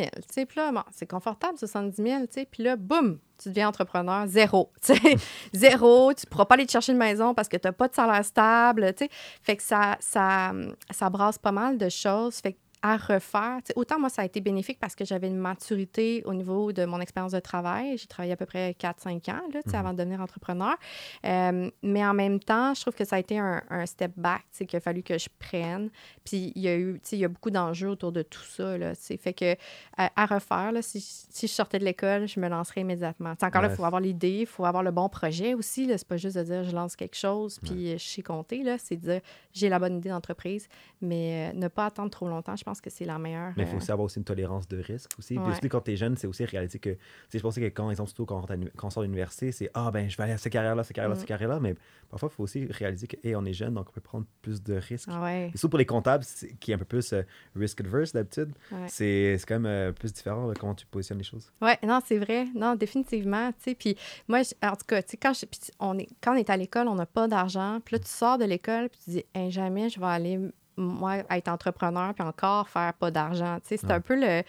[0.47, 2.47] Puis là, bon, c'est confortable, 70 000.
[2.51, 4.73] Puis là, boum, tu deviens entrepreneur, zéro.
[5.53, 7.89] zéro, tu ne pourras pas aller te chercher une maison parce que tu n'as pas
[7.89, 8.95] de salaire stable.
[9.43, 10.53] Fait que ça, ça,
[10.91, 12.41] ça brasse pas mal de choses.
[12.85, 13.61] À refaire.
[13.77, 17.01] autant moi, ça a été bénéfique parce que j'avais une maturité au niveau de mon
[17.01, 17.97] expérience de travail.
[17.97, 19.75] J'ai travaillé à peu près 4-5 ans là, mmh.
[19.75, 20.77] avant de devenir entrepreneur.
[21.25, 24.77] Euh, mais en même temps, je trouve que ça a été un, step back qu'il
[24.77, 25.89] a fallu que je prenne.
[26.25, 28.77] Puis il y a eu, il y a beaucoup d'enjeux autour de tout ça.
[28.77, 29.57] Là, fait que
[29.97, 33.33] à, refaire, là, si, si, je sortais de l'école, je me lancerais immédiatement.
[33.41, 35.91] encore là, il faut avoir l'idée, il faut avoir le bon projet aussi.
[35.97, 38.63] C'est pas juste de dire je lance quelque chose puis je sais compter.
[38.79, 39.21] C'est de dire
[39.55, 40.69] j'ai la bonne idée d'entreprise,
[41.01, 42.57] mais euh, ne pas attendre trop longtemps.
[42.57, 43.53] Je pense que c'est la meilleure.
[43.57, 45.35] Mais il faut euh, aussi avoir aussi une tolérance de risque aussi.
[45.35, 46.97] Puis aussi, quand tu es jeune, c'est aussi réaliser que.
[47.33, 48.47] Je pensais que quand, exemple, surtout quand,
[48.83, 51.17] on sort de l'université, c'est Ah, ben, je vais aller à cette carrière-là, cette carrière-là,
[51.17, 51.29] cette mm.
[51.29, 51.61] carrière-là.
[51.61, 51.75] Mais
[52.11, 54.63] parfois, il faut aussi réaliser que, hey, on est jeune, donc on peut prendre plus
[54.63, 55.09] de risques.
[55.09, 56.25] Et surtout pour les comptables,
[56.61, 57.23] qui est un peu plus euh,
[57.57, 58.53] risk-adverse d'habitude,
[58.89, 61.53] c'est quand même euh, plus différent de comment tu positionnes les choses.
[61.61, 62.47] Oui, non, c'est vrai.
[62.55, 63.53] Non, définitivement.
[63.79, 63.97] Puis
[64.29, 65.33] moi, en tout cas, quand,
[65.81, 67.81] on est, quand on est à l'école, on n'a pas d'argent.
[67.85, 70.41] Puis là, tu sors de l'école, puis tu dis jamais je vais aller
[70.77, 73.59] moi, être entrepreneur, puis encore faire pas d'argent.
[73.61, 74.43] Tu sais, c'est un peu le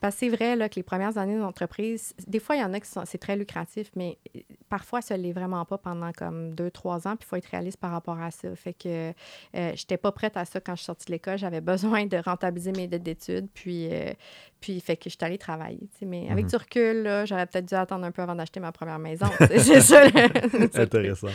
[0.00, 2.72] Parce que c'est vrai là, que les premières années d'entreprise, des fois, il y en
[2.72, 6.12] a qui sont, c'est très lucratif, mais euh, parfois, ça ne l'est vraiment pas pendant
[6.12, 8.54] comme deux, trois ans, puis il faut être réaliste par rapport à ça.
[8.54, 9.12] Fait que euh,
[9.52, 11.38] je n'étais pas prête à ça quand je suis sortie de l'école.
[11.38, 14.12] J'avais besoin de rentabiliser mes dettes d'études, puis, euh,
[14.60, 15.88] puis fait que je suis allée travailler.
[16.02, 16.50] Mais avec mhm.
[16.50, 19.26] du recul, j'aurais peut-être dû attendre un peu avant d'acheter ma première maison.
[19.48, 20.02] c'est ça.
[20.74, 21.28] Intéressant.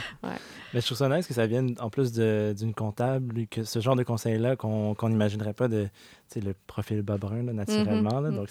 [0.73, 3.95] Mais je trouve ça nice que ça vienne en plus d'une comptable, que ce genre
[3.95, 5.89] de conseil-là qu'on n'imaginerait pas de
[6.41, 8.21] le profil bas brun naturellement.
[8.21, 8.35] Mm-hmm.
[8.35, 8.49] donc,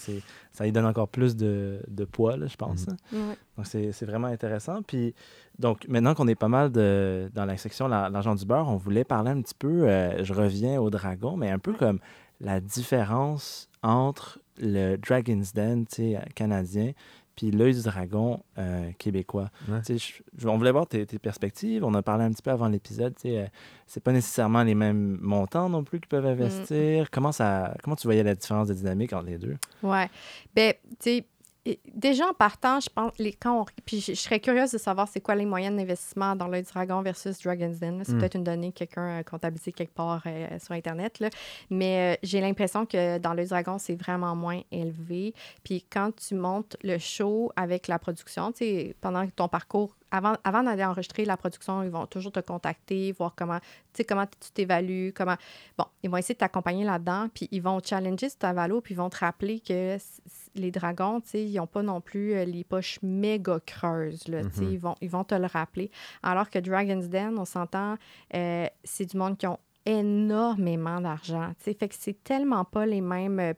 [0.52, 2.86] ça lui donne encore plus de, de poids, je pense.
[2.86, 3.36] Mm-hmm.
[3.56, 4.82] Donc, c'est vraiment intéressant.
[4.82, 5.14] Puis,
[5.58, 9.04] donc, maintenant qu'on est pas mal de, dans la section l'argent du beurre, on voulait
[9.04, 11.98] parler un petit peu, euh, je reviens au dragon, mais un peu comme
[12.40, 15.86] la différence entre le Dragon's Den
[16.34, 16.92] canadien
[17.36, 19.50] puis l'œil du dragon euh, québécois.
[20.44, 21.84] on voulait voir tes, perspectives.
[21.84, 23.14] On a parlé un petit peu avant l'épisode.
[23.24, 23.46] Euh,
[23.86, 26.42] c'est pas nécessairement les mêmes montants non plus qu'ils peuvent mm.
[26.42, 27.10] investir.
[27.10, 29.56] Comment, ça, comment tu voyais la différence de dynamique entre les deux?
[29.82, 30.08] Ouais.
[30.54, 31.26] Ben, tu sais,
[31.94, 35.34] déjà en partant, je pense, les, quand puis je, serais curieuse de savoir c'est quoi
[35.34, 38.02] les moyens d'investissement dans l'œil dragon versus Dragon's Den.
[38.04, 38.18] C'est hmm.
[38.18, 41.20] peut-être une donnée que quelqu'un a comptabilisée quelque part euh, sur Internet.
[41.20, 41.30] Là.
[41.70, 45.34] Mais euh, j'ai l'impression que dans l'œil dragon, c'est vraiment moins élevé.
[45.62, 48.52] Puis quand tu montes le show avec la production,
[49.00, 53.34] pendant ton parcours avant, avant d'aller enregistrer la production, ils vont toujours te contacter, voir
[53.34, 53.58] comment,
[54.06, 55.36] comment tu t'évalues, comment...
[55.78, 58.98] Bon, ils vont essayer de t'accompagner là-dedans, puis ils vont challenger ta valo, puis ils
[58.98, 59.96] vont te rappeler que
[60.54, 64.42] les dragons, tu sais, ils n'ont pas non plus euh, les poches méga creuses, là,
[64.42, 64.70] mm-hmm.
[64.70, 65.90] ils, vont, ils vont te le rappeler.
[66.22, 67.96] Alors que Dragon's Den, on s'entend,
[68.34, 72.84] euh, c'est du monde qui ont énormément d'argent, tu sais, fait que c'est tellement pas
[72.84, 73.54] les mêmes...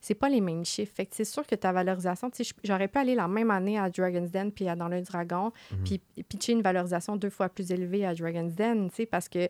[0.00, 0.92] C'est pas les mêmes chiffres.
[0.94, 2.30] Fait que c'est sûr que ta valorisation,
[2.64, 5.82] j'aurais pu aller la même année à Dragon's Den puis à Dans le Dragon, mm-hmm.
[5.84, 9.48] puis pitcher une valorisation deux fois plus élevée à Dragon's Den, tu sais, parce que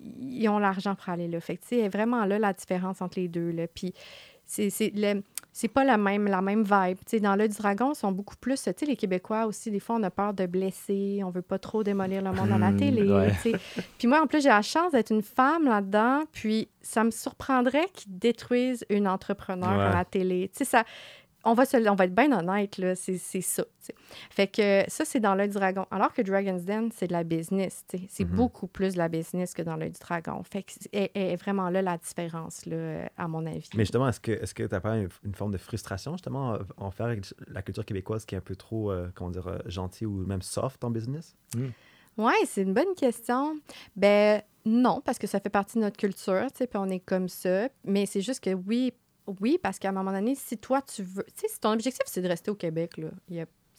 [0.00, 1.40] ils ont l'argent pour aller là.
[1.40, 3.66] Fait que, vraiment là la différence entre les deux, là.
[3.66, 3.92] Puis
[4.46, 4.92] c'est
[5.60, 6.98] c'est pas la même, la même vibe.
[7.20, 8.62] dans le dragon, ils sont beaucoup plus.
[8.62, 11.58] Tu sais, les Québécois aussi, des fois, on a peur de blesser, on veut pas
[11.58, 13.32] trop démolir le monde à la hmm, télé.
[13.98, 17.88] Puis moi, en plus, j'ai la chance d'être une femme là-dedans, puis ça me surprendrait
[17.92, 20.48] qu'ils détruisent une entrepreneur à la télé.
[20.52, 20.84] Tu sais, ça
[21.48, 23.64] on va, on va être bien honnête, là, c'est, ça.
[24.30, 25.86] Fait que ça, c'est dans l'œil du dragon.
[25.90, 27.84] Alors que Dragon's Den, c'est de la business.
[28.08, 28.36] C'est mhm.
[28.36, 30.42] beaucoup plus de la business que dans l'œil du dragon.
[30.42, 33.68] Fait que est, vraiment là la différence, là, à mon avis.
[33.74, 36.90] Mais justement, est-ce que est-ce que tu n'as pas une, forme de frustration, justement, en
[36.90, 40.06] faire avec la culture québécoise qui est un peu trop, euh, comment dire, euh, gentil
[40.06, 41.34] ou même soft en business?
[41.56, 41.68] Mm.
[42.18, 43.56] Oui, c'est une bonne question.
[43.96, 47.00] Ben non, parce que ça fait partie de notre culture, tu sais, puis on est
[47.00, 47.68] comme ça.
[47.84, 48.92] Mais c'est juste que oui,
[49.40, 51.24] oui, parce qu'à un moment donné, si toi, tu veux.
[51.24, 53.10] Tu sais, si ton objectif, c'est de rester au Québec, là,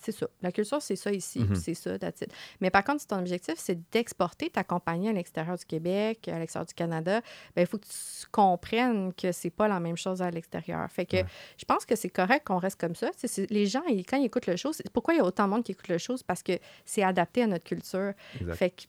[0.01, 0.27] c'est ça.
[0.41, 1.55] La culture, c'est ça ici, mhm.
[1.55, 2.23] c'est ça, that's
[2.61, 6.39] Mais par contre, si ton objectif, c'est d'exporter ta compagnie à l'extérieur du Québec, à
[6.39, 7.21] l'extérieur du Canada,
[7.55, 10.89] ben il faut que tu comprennes que c'est pas la même chose à l'extérieur.
[10.89, 11.17] Fait que
[11.57, 13.09] je pense que c'est correct qu'on reste comme ça.
[13.49, 15.73] les gens, quand ils écoutent le show, pourquoi il y a autant de monde qui
[15.73, 16.15] écoute le show?
[16.25, 16.53] Parce que
[16.85, 18.13] c'est adapté à notre culture.
[18.53, 18.83] Fait que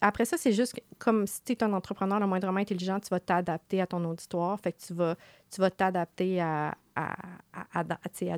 [0.00, 3.20] après ça, c'est juste comme si tu es un entrepreneur le moindrement intelligent, tu vas
[3.20, 4.58] t'adapter à ton auditoire.
[4.60, 5.16] Fait que tu vas
[5.50, 7.14] tu vas t'adapter à, à,
[7.72, 7.84] à,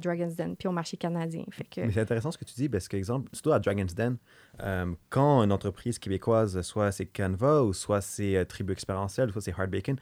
[0.01, 1.45] Dragon's Den puis au marché canadien.
[1.51, 1.81] Fait que...
[1.81, 4.19] Mais c'est intéressant ce que tu dis parce que, exemple, surtout à Dragon's Den,
[4.61, 9.41] euh, quand une entreprise québécoise, soit c'est Canva ou soit c'est euh, Tribu Expérientiel, soit
[9.41, 9.97] c'est Hard Bacon,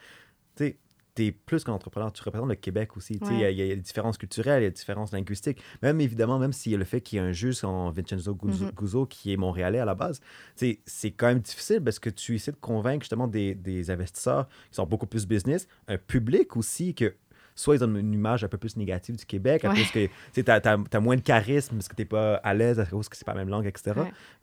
[0.56, 0.78] tu sais,
[1.16, 3.18] tu es plus qu'un entrepreneur, tu représentes le Québec aussi.
[3.30, 5.60] Il y, a des différences culturelles, il y a des différences linguistiques.
[5.82, 8.34] Même évidemment, même s'il y a le fait qu'il y a un juge en Vincenzo
[8.34, 8.74] mm-hmm.
[8.74, 10.20] Guzzo, qui est montréalais à la base,
[10.54, 14.76] c'est quand même difficile parce que tu essaies de convaincre justement des, des investisseurs qui
[14.76, 17.14] sont beaucoup plus business, un public aussi que
[17.56, 20.44] soit ils ont une image un peu plus négative du Québec, à cause que tu
[20.46, 23.24] as, moins de charisme parce que tu n'es pas à l'aise, à cause que c'est
[23.24, 23.92] pas la même langue, etc.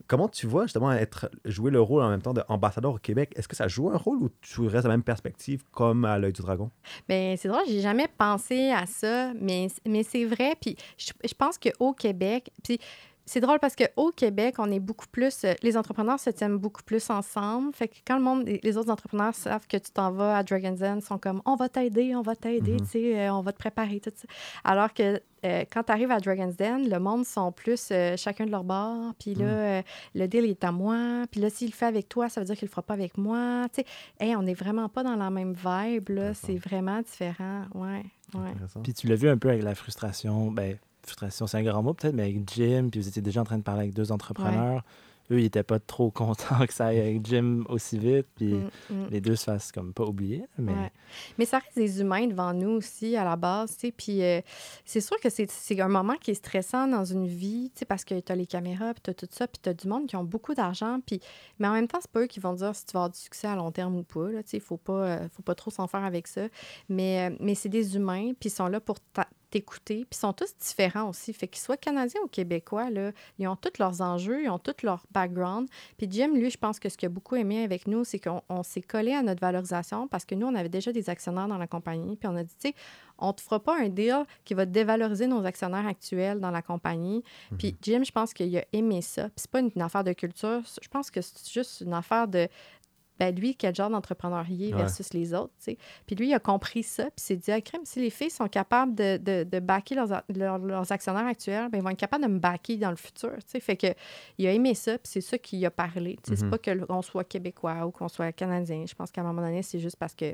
[0.07, 3.31] Comment tu vois justement être, jouer le rôle en même temps d'ambassadeur au Québec?
[3.35, 6.17] Est-ce que ça joue un rôle ou tu restes à la même perspective comme à
[6.17, 6.71] l'œil du dragon?
[7.07, 10.55] Bien, c'est drôle, j'ai jamais pensé à ça, mais, mais c'est vrai.
[10.59, 12.79] Puis je, je pense qu'au Québec, puis
[13.25, 15.43] c'est drôle parce qu'au Québec, on est beaucoup plus.
[15.43, 17.73] Euh, les entrepreneurs se tiennent beaucoup plus ensemble.
[17.73, 20.79] Fait que quand le monde, les autres entrepreneurs savent que tu t'en vas à Dragon's
[20.79, 23.57] Den, sont comme on va t'aider, on va t'aider, tu sais, euh, on va te
[23.57, 24.27] préparer, tout ça.
[24.65, 28.51] Alors que euh, quand tu arrives à Dragon's Den, le monde sont plus chacun de
[28.51, 29.13] leur bord.
[29.19, 29.81] Puis là,
[30.15, 31.25] le deal est à moi.
[31.31, 33.17] Puis là, s'il le fait avec toi, ça veut dire qu'il le fera pas avec
[33.17, 33.67] moi.
[33.73, 33.85] Tu sais,
[34.19, 36.09] hey, on n'est vraiment pas dans la même vibe.
[36.09, 36.33] là.
[36.33, 37.63] C'est vraiment différent.
[37.73, 38.05] Ouais.
[38.35, 38.53] ouais.
[38.83, 40.49] Puis tu l'as vu un peu avec la frustration.
[40.49, 43.45] Ben, frustration, c'est un grand mot peut-être, mais avec Jim, puis vous étiez déjà en
[43.45, 44.83] train de parler avec deux entrepreneurs.
[45.31, 48.69] Eux, ils n'étaient pas trop contents que ça aille avec Jim aussi vite, puis mm,
[48.89, 49.07] mm.
[49.09, 50.45] les deux se fassent comme pas oublier.
[50.57, 50.91] Mais...
[51.37, 53.91] mais ça reste des humains devant nous aussi à la base, tu sais.
[53.91, 54.41] Puis euh,
[54.83, 58.03] c'est sûr que c'est un moment qui est stressant dans une vie, tu sais, parce
[58.03, 60.07] que tu as les caméras, puis tu as tout ça, puis tu as du monde
[60.07, 61.21] qui ont beaucoup d'argent, puis...
[61.57, 63.19] mais en même temps, c'est pas eux qui vont dire si tu vas avoir du
[63.19, 64.57] succès à long terme ou pas, tu sais.
[64.57, 66.47] Il faut pas, euh, faut pas trop s'en faire avec ça.
[66.89, 68.97] Mais, euh, mais c'est des humains, puis ils sont là pour
[69.53, 70.05] t'écouter.
[70.09, 71.31] Puis ils sont tous différents aussi.
[71.31, 74.81] Fait qu'ils soient canadiens ou québécois, là, ils ont tous leurs enjeux, ils ont tous
[74.81, 75.69] leur background.
[75.95, 78.63] Puis Jim, lui, je pense que ce qu'il a beaucoup aimé avec nous, c'est qu'on
[78.63, 81.67] s'est collé à notre valorisation parce que nous, on avait déjà des actionnaires dans la
[81.67, 82.15] compagnie.
[82.15, 82.75] Puis on a dit, tu sais,
[83.19, 86.63] on ne te fera pas un deal qui va dévaloriser nos actionnaires actuels dans la
[86.63, 87.23] compagnie.
[87.59, 87.77] Puis mhm.
[87.83, 89.25] Jim, je pense qu'il a aimé ça.
[89.25, 90.61] Puis c'est pas une, affaire de culture.
[90.81, 92.47] Je pense que c'est juste une affaire de,
[93.19, 95.77] ben lui, quel genre d'entrepreneur il versus les autres, tu sais.
[96.05, 98.47] Puis lui, il a compris ça, puis s'est dit, ah, crème, si les filles sont
[98.47, 102.29] capables de, de, de backer leurs, leurs, actionnaires actuels, ben ils vont être capables de
[102.29, 103.59] me backer dans le futur, tu sais.
[103.59, 103.87] Fait que
[104.37, 106.35] il a aimé ça, puis c'est ça qu'il a parlé, tu sais.
[106.37, 106.51] C'est mhm.
[106.51, 108.85] pas qu'on soit québécois ou qu'on soit canadien.
[108.87, 110.33] Je pense qu'à un moment donné, c'est juste parce que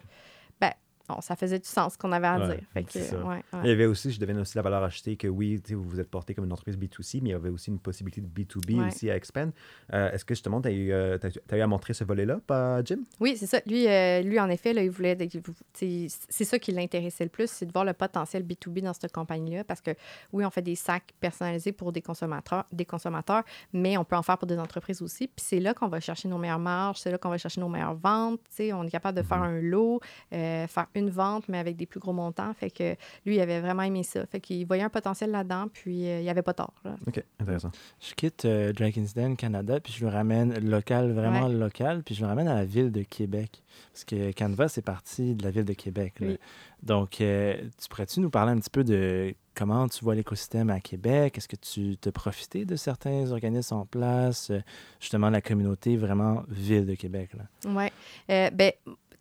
[1.21, 2.59] ça faisait du sens ce qu'on avait à dire.
[3.63, 6.09] Il y avait aussi, je deviens aussi la valeur ajoutée que oui, vous vous êtes
[6.09, 9.09] porté comme une entreprise B2C, mais il y avait aussi une possibilité de B2B aussi
[9.09, 9.51] à Expand.
[9.93, 11.17] Euh, est-ce que justement, tu as, euh,
[11.51, 12.99] as, eu à montrer ce volet-là, pas Jim?
[13.19, 13.59] Oui, c'est ça.
[13.65, 15.17] Lui, euh, lui, en effet, là, il voulait.
[15.73, 19.63] C'est ça qui l'intéressait le plus, c'est de voir le potentiel B2B dans cette compagnie-là.
[19.63, 19.91] Parce que
[20.33, 23.43] oui, on fait des sacs personnalisés pour des consommateurs, des consommateurs,
[23.73, 25.27] mais on peut en faire pour des entreprises aussi.
[25.27, 27.69] Puis c'est là qu'on va chercher nos meilleures marges, c'est là qu'on va chercher nos
[27.69, 28.41] meilleures ventes.
[28.59, 29.57] On est capable de faire mm-hmm.
[29.57, 32.53] un lot, faire une vente, mais avec des plus gros montants.
[32.53, 34.25] Fait que lui, il avait vraiment aimé ça.
[34.25, 36.73] Fait qu'il voyait un potentiel là-dedans, puis euh, il n'y avait pas tort.
[37.07, 37.71] OK, intéressant.
[37.99, 42.27] Je quitte euh, Den, Canada, puis je le ramène local, vraiment local, puis je le
[42.27, 43.61] ramène à la ville de Québec.
[43.93, 46.15] Parce que Canva, c'est parti de la ville de Québec.
[46.81, 50.79] Donc, euh, tu pourrais-tu nous parler un petit peu de comment tu vois l'écosystème à
[50.79, 51.37] Québec?
[51.37, 54.51] Est-ce que tu te profité de certains organismes en place?
[54.99, 57.31] Justement, la communauté vraiment ville de Québec.
[57.65, 57.85] Oui.
[58.27, 58.71] ben,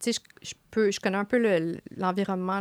[0.01, 1.39] tu sais, je, je connais un peu
[1.97, 2.61] l'environnement,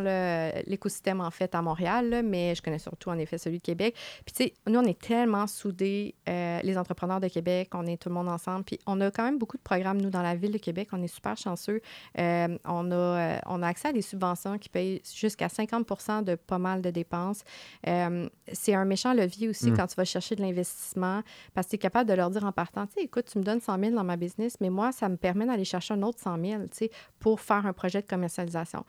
[0.65, 3.95] l'écosystème, en fait, à Montréal, mais je connais surtout, en effet, celui de Québec.
[4.25, 8.01] Puis, tu sais, nous, on est tellement soudés, euh, les entrepreneurs de Québec, on est
[8.01, 8.63] tout le monde ensemble.
[8.63, 10.89] Puis, on a quand même beaucoup de programmes, nous, dans la ville de Québec.
[10.91, 11.81] On est super chanceux.
[12.17, 16.35] Euh, on, a, euh, on a accès à des subventions qui payent jusqu'à 50 de
[16.35, 17.43] pas mal de dépenses.
[17.83, 19.77] c'est un méchant levier aussi mm.
[19.77, 21.21] quand tu vas chercher de l'investissement
[21.53, 23.43] parce que tu es capable de leur dire en partant, tu sais, écoute, tu me
[23.43, 26.19] donnes 100 000 dans ma business, mais moi, ça me permet d'aller chercher un autre
[26.19, 28.85] 100 000, tu sais, pour faire un projet de commercialisation.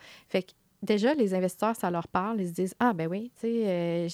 [0.82, 2.40] Déjà, les investisseurs, ça leur parle.
[2.40, 4.08] Ils se disent Ah, ben oui, tu sais, euh,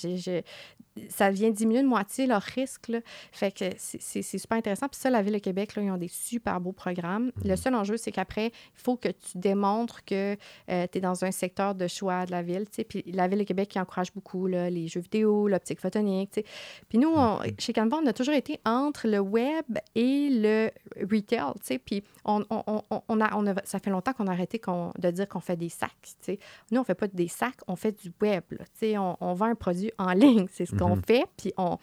[1.08, 2.88] ça vient diminuer de moitié leur risque.
[2.88, 3.00] Là.
[3.32, 4.88] Fait que c'est super intéressant.
[4.88, 7.32] Puis ça, la Ville de Québec, là, ils ont des super beaux programmes.
[7.42, 7.56] Le mhm.
[7.56, 10.36] seul enjeu, c'est qu'après, il faut que tu démontres que
[10.70, 12.66] euh, tu es dans un secteur de choix de la ville.
[12.70, 12.84] sais.
[12.84, 16.30] Puis la Ville de Québec qui encourage beaucoup là, les jeux vidéo, l'optique photonique.
[16.34, 16.44] sais.
[16.88, 17.40] Puis nous, mhm.
[17.58, 21.54] chez Canva, on a toujours été entre le web et le retail.
[21.62, 21.78] sais.
[21.78, 24.60] Puis on, on, on, a, on a, ça fait longtemps qu'on a arrêté
[24.98, 25.90] de dire qu'on fait des sacs.
[26.20, 26.38] sais.
[26.70, 28.44] Nous, on ne fait pas des sacs, on fait du web.
[28.82, 30.46] On, on vend un produit en ligne.
[30.50, 31.02] C'est ce qu'on mhm.
[31.06, 31.78] fait, puis on,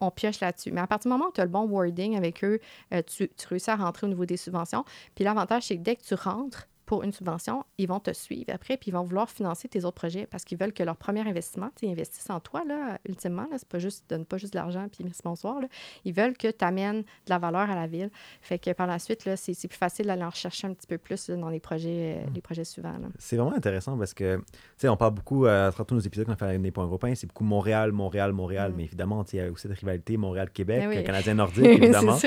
[0.00, 0.72] on pioche là-dessus.
[0.72, 2.60] Mais à partir du moment où tu as le bon wording avec eux,
[2.94, 4.84] euh, tu, tu, réussis à rentrer au niveau des subventions.
[5.14, 8.46] Puis l'avantage, c'est que dès que tu rentres, pour une subvention, ils vont te suivre
[8.52, 11.20] après, puis ils vont vouloir financer tes autres projets parce qu'ils veulent que leur premier
[11.20, 13.46] investissement, ils investissent en toi, là, ultimement.
[13.50, 15.60] Là, c'est pas juste, donne pas juste de l'argent, puis merci, bonsoir.
[15.60, 15.68] Là.
[16.04, 18.10] Ils veulent que tu amènes de la valeur à la ville.
[18.40, 20.96] Fait que par la suite, là, c'est, plus facile d'aller en rechercher un petit peu
[20.96, 22.94] plus dans les projets, euh, les projets suivants.
[23.18, 24.42] C'est vraiment intéressant parce que, tu
[24.76, 26.84] sais, on parle beaucoup, euh, à travers tous nos épisodes qu'on fait avec des points
[26.84, 28.76] européens, c'est beaucoup Montréal, Montréal, Montréal, mm.
[28.76, 32.18] mais évidemment, il y a aussi cette rivalité Montréal-Québec, ben Canadien nordique, évidemment.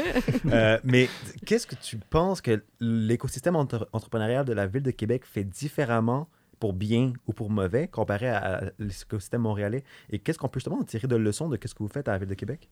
[0.47, 1.07] euh, mais
[1.45, 6.27] qu'est-ce que tu penses que l'écosystème entrepreneurial de la ville de Québec fait différemment
[6.59, 9.83] pour bien ou pour mauvais comparé à, l'écosystème montréalais?
[10.09, 12.17] Et qu'est-ce qu'on peut justement tirer de leçons de ce que vous faites à la
[12.17, 12.69] Ville de Québec?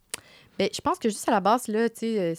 [0.57, 2.35] Bien, je pense que juste à la base, là, tu sais,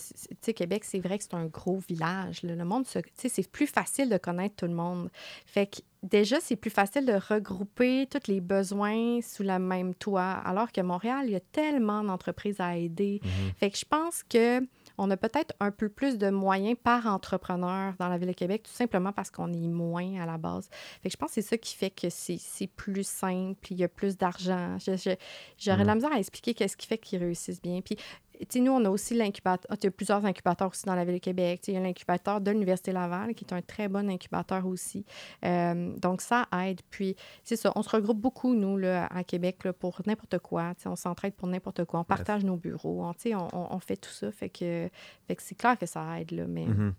[0.48, 2.42] euh, Québec, c'est vrai que c'est un gros village.
[2.42, 5.08] Le monde, c'est plus facile de connaître tout le monde.
[5.46, 10.32] Fait que déjà, c'est plus facile de regrouper tous les besoins sous le même toit,
[10.44, 13.20] alors que Montréal, il y a tellement d'entreprises à aider.
[13.22, 13.54] Mm-hmm.
[13.58, 14.60] Fait que je pense que
[14.98, 18.64] on a peut-être un peu plus de moyens par entrepreneur dans la Ville de Québec,
[18.64, 20.68] tout simplement parce qu'on est moins à la base.
[21.02, 23.84] Fait que je pense que c'est ça qui fait que c'est plus simple, il y
[23.84, 24.76] a plus d'argent.
[25.58, 27.80] J'aurais la misère à expliquer qu'est-ce qui fait qu'ils réussissent bien.
[27.80, 27.96] Puis
[28.56, 29.76] nous, on a aussi l'incubateur.
[29.80, 31.62] Il y a plusieurs incubateurs aussi dans la ville de Québec.
[31.68, 35.04] il y a l'incubateur de l'Université Laval, qui est un très bon incubateur aussi.
[35.44, 36.80] Euh, donc, ça aide.
[36.90, 37.72] Puis, c'est ça.
[37.76, 40.72] On se regroupe beaucoup, nous, là, à Québec, pour n'importe quoi.
[40.86, 42.00] on s'entraide pour n'importe quoi.
[42.00, 43.04] On partage nos bureaux.
[43.04, 44.30] On, on, on, fait tout ça.
[44.30, 44.88] Fait que,
[45.26, 46.66] fait que c'est clair que ça aide, là, mais...
[46.66, 46.92] Mm-hmm.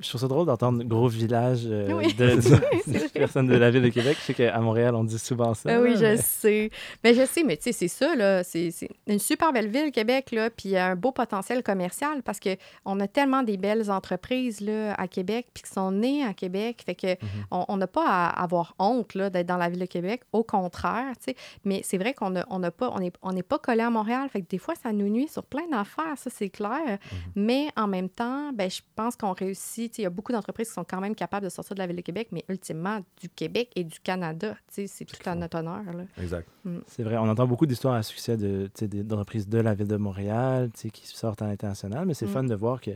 [0.00, 4.16] Je trouve ça drôle d'entendre gros village euh, de, personnes de la ville de Québec.
[4.20, 5.70] Je sais qu'à Montréal, on dit souvent ça.
[5.72, 6.70] Ah oui, je sais.
[7.02, 8.42] Mais je sais, mais tu sais, c'est ça, là.
[8.42, 8.70] C'est
[9.06, 12.40] une super belle ville, Québec, là, puis il y a un beau potentiel commercial parce
[12.40, 16.82] qu'on a tellement des belles entreprises, là, à Québec, puis qui sont nées à Québec.
[16.84, 17.64] Fait que mm-hmm.
[17.68, 20.22] on n'a pas à avoir honte, là, d'être dans la ville de Québec.
[20.32, 21.36] Au contraire, tu sais.
[21.64, 24.28] Mais c'est vrai qu'on n'a on pas, on n'est on pas collé à Montréal.
[24.30, 26.70] Fait que des fois, ça nous nuit sur plein d'affaires, ça, c'est clair.
[26.86, 27.16] Mm-hmm.
[27.36, 29.90] Mais en même temps, ben, je pense qu'on réussi.
[29.98, 31.96] Il y a beaucoup d'entreprises qui sont quand même capables de sortir de la ville
[31.96, 35.84] de Québec, mais ultimement, du Québec et du Canada, c'est tout à notre honneur.
[35.84, 36.04] Là.
[36.20, 36.48] Exact.
[36.64, 36.78] Mm.
[36.86, 37.16] C'est vrai.
[37.18, 41.42] On entend beaucoup d'histoires à succès d'entreprises de, de, la ville de Montréal qui sortent
[41.42, 42.30] à l'international, mais c'est mm.
[42.30, 42.92] fun de voir que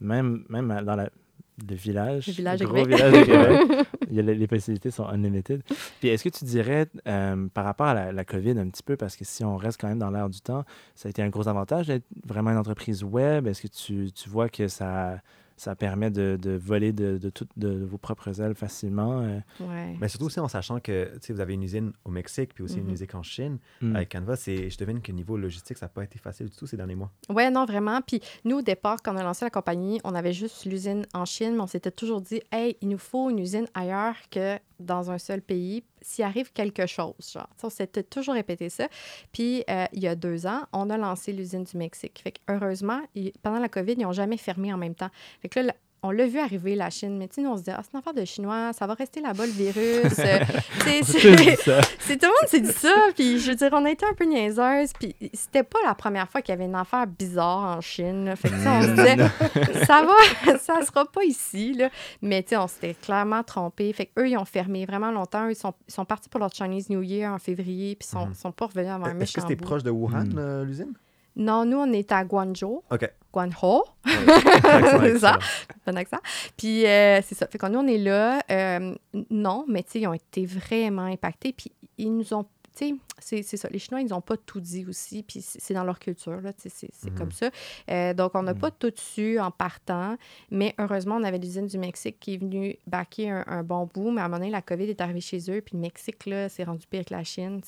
[0.00, 1.10] même, même dans la,
[1.68, 5.62] le village, le village gros village de Québec, les, possibilités sont unlimited.
[6.00, 8.96] Puis est-ce que tu dirais, euh, par rapport à la, la, COVID un petit peu,
[8.96, 11.28] parce que si on reste quand même dans l'air du temps, ça a été un
[11.28, 13.46] gros avantage d'être vraiment une entreprise web?
[13.46, 15.20] Est-ce que tu, tu vois que ça
[15.60, 19.20] ça permet de, de voler de, de toutes de vos propres ailes facilement.
[19.20, 19.40] Euh.
[20.00, 22.88] Mais surtout aussi en sachant que vous avez une usine au Mexique puis aussi une
[22.88, 22.92] mm-hmm.
[22.92, 23.58] usine en Chine.
[23.82, 23.96] Mm.
[23.96, 26.78] Avec Canva, je devine que niveau logistique, ça n'a pas été facile du tout ces
[26.78, 27.10] derniers mois.
[27.28, 28.00] Oui, non, vraiment.
[28.00, 31.26] Puis nous, au départ, quand on a lancé la compagnie, on avait juste l'usine en
[31.26, 35.10] Chine, mais on s'était toujours dit, hey, il nous faut une usine ailleurs que dans
[35.10, 37.14] un seul pays s'il arrive quelque chose.
[37.32, 37.48] Genre.
[37.62, 37.68] On
[38.02, 38.88] toujours répété ça.
[39.32, 42.20] Puis, euh, il y a deux ans, on a lancé l'usine du Mexique.
[42.22, 43.00] Fait heureusement,
[43.42, 45.10] pendant la COVID, ils n'ont jamais fermé en même temps.
[46.02, 47.98] On l'a vu arriver, la Chine, mais tu nous, on se dit, ah, c'est une
[47.98, 50.12] affaire de Chinois, ça va rester là-bas, le virus.
[50.14, 51.00] c'est
[52.16, 52.94] tout le monde s'est dit ça.
[53.14, 54.92] Puis, je veux dire, on a été un peu niaiseuse.
[54.98, 58.34] Puis, c'était pas la première fois qu'il y avait une affaire bizarre en Chine.
[58.36, 59.16] Fait que, on se disait,
[59.84, 61.74] ça va, ça sera pas ici.
[61.74, 61.90] Là.
[62.22, 63.92] Mais, tu sais, on s'était clairement trompé.
[63.92, 65.48] Fait qu'eux, ils ont fermé vraiment longtemps.
[65.48, 68.28] Ils sont, ils sont partis pour leur Chinese New Year en février, puis ils sont,
[68.28, 68.40] mm-hmm.
[68.40, 70.38] sont pas revenus avant un Est-ce que c'était proche de Wuhan, mm.
[70.38, 70.94] euh, l'usine?
[71.40, 72.82] Non, nous, on est à Guangzhou.
[72.90, 73.10] OK.
[73.32, 73.82] Guangzhou.
[74.04, 75.38] c'est ça.
[75.86, 76.18] Bon accent.
[76.54, 77.46] Puis, euh, c'est ça.
[77.46, 78.42] Fait que nous, on est là.
[78.50, 78.94] Euh,
[79.30, 81.54] non, mais tu sais, ils ont été vraiment impactés.
[81.54, 83.68] Puis, ils nous ont c'est ça.
[83.70, 87.14] Les Chinois, ils n'ont pas tout dit aussi, puis c'est dans leur culture, là, c'est
[87.14, 87.50] comme ça.
[87.90, 88.78] Euh, donc, on n'a pas mm-hmm.
[88.78, 90.16] tout su en partant,
[90.50, 94.20] mais heureusement, on avait l'usine du Mexique qui est venue baquer un, bon bout, mais
[94.20, 96.64] à un moment donné, la COVID est arrivée chez eux, puis le Mexique, là, c'est
[96.64, 97.60] rendu pire que la Chine.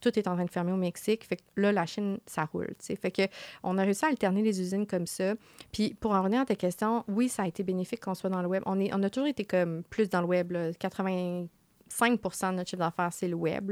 [0.00, 1.24] tout est en train de fermer au Mexique.
[1.24, 3.22] Fait que là, la Chine, ça roule, Fait que
[3.62, 5.34] on a réussi à alterner les usines comme ça.
[5.72, 8.42] Puis, pour en revenir à ta question, oui, ça a été bénéfique qu'on soit dans
[8.42, 8.62] le web.
[8.66, 11.46] On, est, on a toujours été comme plus dans le web, là, 80
[11.90, 13.66] 5% de notre chiffre d'affaires, c'est le web.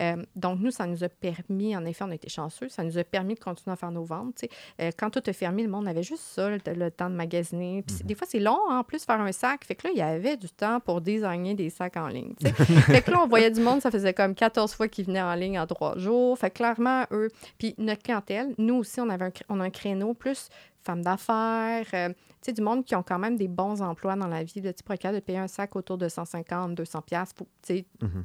[0.00, 2.98] Euh, donc, nous, ça nous a permis, en effet, on a été chanceux, ça nous
[2.98, 4.44] a permis de continuer à faire nos ventes.
[4.80, 7.82] Euh, quand tout a fermé, le monde avait juste ça, le, temps de magasiner.
[7.82, 8.06] Puis mhm.
[8.06, 9.64] des fois, c'est long, hein, en plus, faire un sac.
[9.64, 12.34] Fait que là, il y avait du temps pour designer des sacs en ligne.
[12.40, 15.34] fait que là, on voyait du monde, ça faisait comme 14 fois qu'ils venaient en
[15.34, 16.38] ligne en trois jours.
[16.38, 17.28] Fait que clairement, eux.
[17.58, 20.48] Puis notre clientèle, nous aussi, on, avait on a un créneau plus
[20.84, 24.28] femmes d'affaires, euh, tu sais, du monde qui ont quand même des bons emplois dans
[24.28, 24.60] la vie.
[24.60, 27.34] Là, pour être capable de payer un sac autour de 150, 200 pièces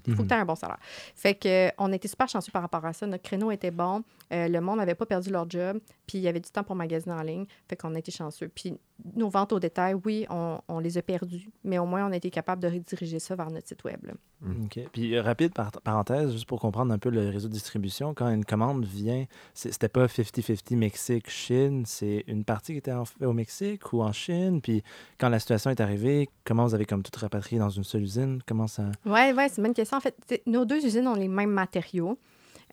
[0.05, 0.79] il faut que tu aies un bon salaire.
[1.15, 3.07] Fait que on était super chanceux par rapport à ça.
[3.07, 4.03] Notre créneau était bon.
[4.33, 5.79] Euh, le monde n'avait pas perdu leur job.
[6.05, 7.45] Puis il y avait du temps pour magasiner en ligne.
[7.67, 8.49] Fait qu'on a été chanceux.
[8.49, 8.77] Puis
[9.15, 12.17] nos ventes au détail, oui, on, on, les a perdues, mais au moins on a
[12.17, 13.99] été capable de rediriger ça vers notre site web.
[14.41, 14.65] Mm.
[14.65, 14.79] OK.
[14.91, 18.45] Puis euh, rapide parenthèse, juste pour comprendre un peu le réseau de distribution, quand une
[18.45, 24.01] commande vient, c'était pas 50-50 Mexique-Chine, c'est une partie qui était en, au Mexique ou
[24.01, 24.61] en Chine.
[24.61, 24.83] Puis
[25.17, 28.41] quand la situation est arrivée, comment vous avez comme tout rapatrié dans une seule usine?
[28.45, 28.91] Comment ça...
[29.05, 29.97] Oui, ouais, c'est une bonne question.
[29.97, 32.17] En fait, nos deux usines ont les mêmes matériaux.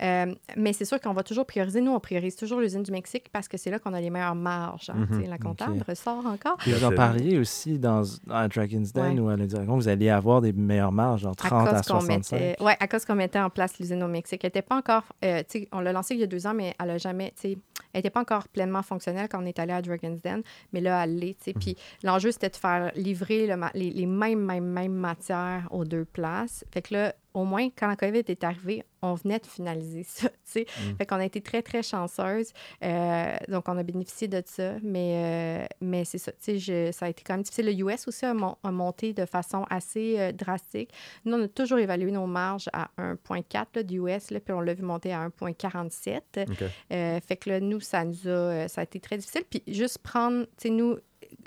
[0.03, 1.81] Euh, mais c'est sûr qu'on va toujours prioriser.
[1.81, 4.35] Nous, on priorise toujours l'usine du Mexique parce que c'est là qu'on a les meilleures
[4.35, 4.91] marges.
[4.91, 5.29] Hein, mhm.
[5.29, 6.57] La comptable ressort encore.
[6.59, 10.11] Puis vous en parliez aussi dans, à Dragon's Den ou à le Dragon, vous alliez
[10.11, 12.57] avoir des meilleures marges, genre 30 à, 65.
[12.61, 14.41] Oui, à cause qu'on mettait en place l'usine au Mexique.
[14.45, 16.89] Elle n'était pas encore, euh, on l'a lancé il y a deux ans, mais elle
[16.89, 17.57] n'a jamais, elle
[17.95, 21.19] n'était pas encore pleinement fonctionnelle quand on est allé à Dragon's Den, mais là, elle
[21.19, 21.47] l'est.
[21.47, 21.55] Mhm.
[21.55, 26.65] Puis l'enjeu, c'était de faire livrer les, les mêmes, mêmes, mêmes matières aux deux places.
[26.73, 30.31] Fait que là, au moins, quand la COVID est arrivée, on venait de finaliser ça,
[30.43, 30.63] sais.
[30.65, 30.97] Mm.
[30.97, 32.53] Fait qu'on a été très, très chanceuse.
[32.83, 34.77] Euh, donc, on a bénéficié de ça.
[34.83, 37.67] Mais, euh, mais c'est ça, tu sais, ça a été quand même difficile.
[37.67, 40.91] Le US aussi a, monté de façon assez euh, drastique.
[41.27, 44.73] Nous, on a toujours évalué nos marges à 1,4 du US, là, puis on l'a
[44.73, 47.21] vu monter à 1,47.
[47.21, 49.43] fait que là, nous, ça nous a, ça a été très difficile.
[49.49, 50.97] Puis juste prendre, tu sais, nous,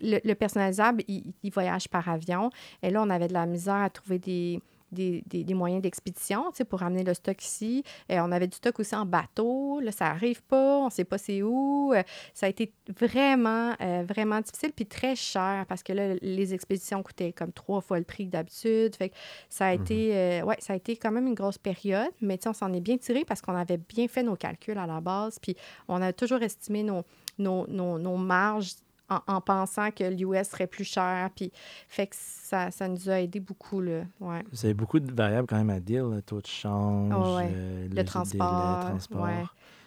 [0.02, 2.52] le, personnalisable, il, voyage par avion.
[2.84, 6.80] Et là, on avait de la misère à trouver des des, des, moyens d'expédition pour
[6.80, 7.84] ramener le stock ici.
[8.08, 9.80] Et on avait du stock aussi en bateau.
[9.80, 11.94] Là, ça n'arrive pas, on ne sait pas c'est où.
[11.94, 16.54] Euh, ça a été vraiment, euh, vraiment difficile puis très cher parce que là, les
[16.54, 18.96] expéditions coûtaient comme trois fois le prix d'habitude.
[18.96, 19.14] Fait
[19.50, 20.14] ça a, été, mhm.
[20.14, 22.98] euh, ouais, ça a été quand même une grosse période, mais on s'en est bien
[22.98, 25.40] tiré parce qu'on avait bien fait nos calculs à la base.
[25.40, 25.56] Puis
[25.88, 27.04] on a toujours estimé nos,
[27.38, 28.74] nos, nos, nos marges
[29.10, 31.30] en, pensant que l'US serait plus cher.
[31.36, 31.52] Puis,
[31.88, 33.82] fait que ça, ça nous a aidé beaucoup.
[33.82, 34.02] Là.
[34.20, 34.44] Ouais.
[34.52, 38.04] Vous avez beaucoup de variables quand même à dire, le taux de change, oh, le,
[38.04, 38.80] transport.
[38.84, 39.22] le transport.
[39.22, 39.44] Ouais.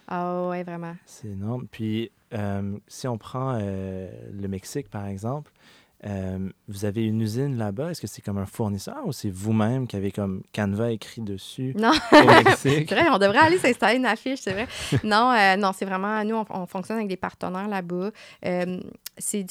[0.07, 0.95] Ah ouais, vraiment.
[1.05, 1.67] C'est énorme.
[1.71, 5.51] Puis, euh, si on prend euh, le Mexique, par exemple,
[6.05, 7.91] euh, vous avez une usine là-bas.
[7.91, 11.73] Est-ce que c'est comme un fournisseur ou c'est vous-même qui avez comme Canva écrit dessus?
[11.77, 11.93] Non.
[12.57, 14.67] c'est vrai, on devrait aller s'installer une affiche, c'est vrai.
[15.03, 18.11] non, euh, non, c'est vraiment, nous, on, fonctionne avec des partenaires là-bas.
[19.17, 19.45] C'est,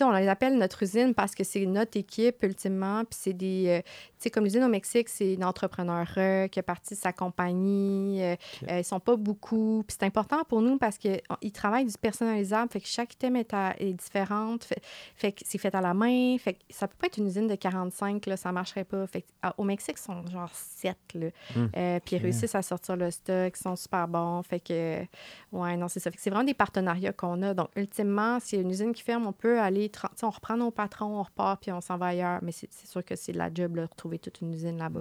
[0.00, 3.82] on les appelle notre usine parce que c'est notre équipe ultimement, puis c'est des, euh,
[4.18, 6.06] sais, comme l'usine au Mexique, c'est une entrepreneur
[6.50, 8.36] qui a parti de sa compagnie, euh,
[8.70, 12.70] euh, ils sont pas beaucoup, puis c'est important pour nous parce qu'ils travaillent du personnalisable,
[12.70, 14.82] fait que chaque thème est, est différente, fait,
[15.14, 17.46] fait que c'est fait à la main, fait que ça peut pas être une usine
[17.46, 20.96] de 45, là, ça marcherait pas, fait que, ah, au Mexique, ils sont genre 7,
[21.14, 21.70] là, hum.
[22.04, 25.02] puis ils réussissent à sortir le stock, ils sont super bons, fait que,
[25.52, 28.58] ouais, non, c'est ça, fait que c'est vraiment des partenariats qu'on a, donc ultimement, s'il
[28.58, 29.90] y a une usine qui ferme, on peut aller,
[30.22, 32.40] on reprend nos patrons, on repart, puis on s'en va ailleurs.
[32.42, 33.86] Mais c'est sûr que c'est la job, de
[34.18, 35.00] toute une usine là-bas.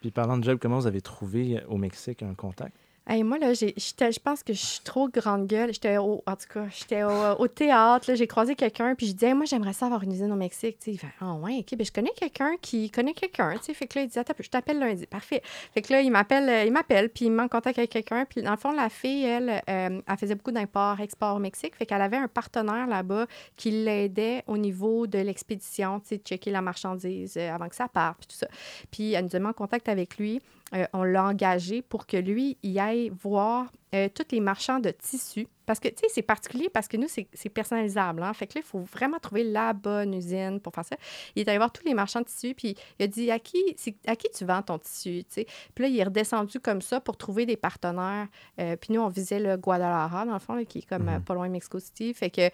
[0.00, 2.76] Puis parlant de job, comment vous avez trouvé au Mexique un contact?
[3.08, 5.72] Moi, là, je pense que je suis trop grande gueule.
[5.72, 9.44] J'étais au, en tout cas, j'étais au, théâtre, j'ai croisé quelqu'un, puis je disais, moi,
[9.46, 10.78] j'aimerais ça avoir une usine au Mexique.
[10.86, 13.54] il fait, ah ouais, OK, ben, je connais quelqu'un qui connaît quelqu'un.
[13.58, 15.06] Fait que là, il dit, je t'appelle lundi.
[15.06, 15.42] Parfait.
[15.72, 17.90] Fait que là, il m'appelle, euh, il m'appelle, puis il me met en contact avec
[17.90, 18.24] quelqu'un.
[18.24, 21.76] Puis dans le fond, la fille, elle, euh, elle faisait beaucoup d'import, export au Mexique.
[21.76, 23.26] Fait qu'elle avait un partenaire là-bas
[23.56, 27.88] qui l'aidait au niveau de l'expédition, tu sais, checker la marchandise euh, avant que ça
[27.88, 28.48] parte, puis tout ça.
[28.90, 30.40] Puis elle nous a mis en contact avec lui.
[30.74, 34.90] Euh, on l'a engagé pour que lui, il aille voir euh, tous les marchands de
[34.90, 35.46] tissus.
[35.64, 38.22] Parce que, tu sais, c'est particulier parce que nous, c'est personnalisable.
[38.22, 38.32] Hein?
[38.34, 40.96] Fait que là, il faut vraiment trouver la bonne usine pour faire ça.
[41.34, 43.76] Il est allé voir tous les marchands de tissus, puis il a dit à qui,
[44.06, 45.46] à qui tu vends ton tissu, tu sais.
[45.74, 48.28] Puis là, il est redescendu comme ça pour trouver des partenaires.
[48.60, 51.22] Euh, puis nous, on visait le Guadalajara, dans le fond, qui est comme mm-hmm.
[51.22, 52.14] pas loin de Mexico City.
[52.14, 52.48] Fait que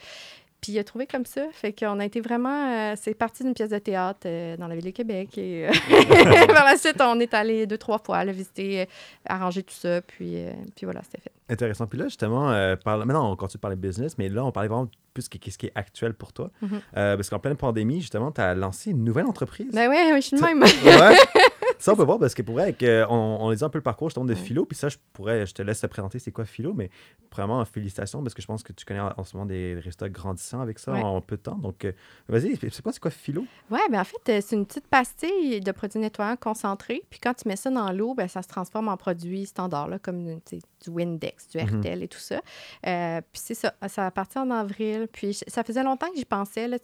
[0.62, 1.42] puis il a trouvé comme ça.
[1.52, 2.70] Fait qu'on a été vraiment.
[2.70, 5.36] Euh, c'est parti d'une pièce de théâtre euh, dans la ville de Québec.
[5.36, 5.72] Et euh,
[6.46, 8.88] par la suite, on est allé deux, trois fois le visiter,
[9.28, 10.00] arranger tout ça.
[10.02, 10.36] Puis,
[10.76, 11.32] puis voilà, c'était fait.
[11.52, 11.88] Intéressant.
[11.88, 12.50] Puis là, justement,
[12.86, 15.66] maintenant, on continue de parler business, mais là, on parlait vraiment plus de ce qui
[15.66, 16.50] est actuel pour toi.
[16.62, 17.16] Mm-hmm.
[17.16, 19.72] parce qu'en pleine pandémie, justement, tu as lancé une nouvelle entreprise.
[19.74, 20.62] Ben oui, je suis de même.
[20.62, 21.16] ouais.
[21.83, 22.76] Ça, on peut voir parce que pour vrai,
[23.11, 24.64] on, on les a un peu le parcours justement de Philo.
[24.64, 26.91] Puis ça, je pourrais, je te laisse te présenter c'est quoi Philo, mais
[27.35, 30.61] vraiment, félicitations parce que je pense que tu connais en, ce moment des résultats grandissants
[30.61, 31.57] avec ça en peu de temps.
[31.57, 31.91] Donc, euh,
[32.28, 33.45] vas-y, c'est quoi, c'est quoi Philo?
[33.68, 37.03] Oui, bien en fait, euh, c'est une petite pastille de produits nettoyants concentrés.
[37.11, 39.99] Puis quand tu mets ça dans l'eau, ben, ça se transforme en produit standard, là,
[39.99, 40.39] comme
[40.83, 41.80] du Windex, du mhm.
[41.80, 42.41] RTL et tout ça.
[42.87, 45.09] Euh, puis c'est ça, ça a parti en avril.
[45.12, 46.68] Puis ça faisait longtemps que j'y pensais.
[46.68, 46.78] Là,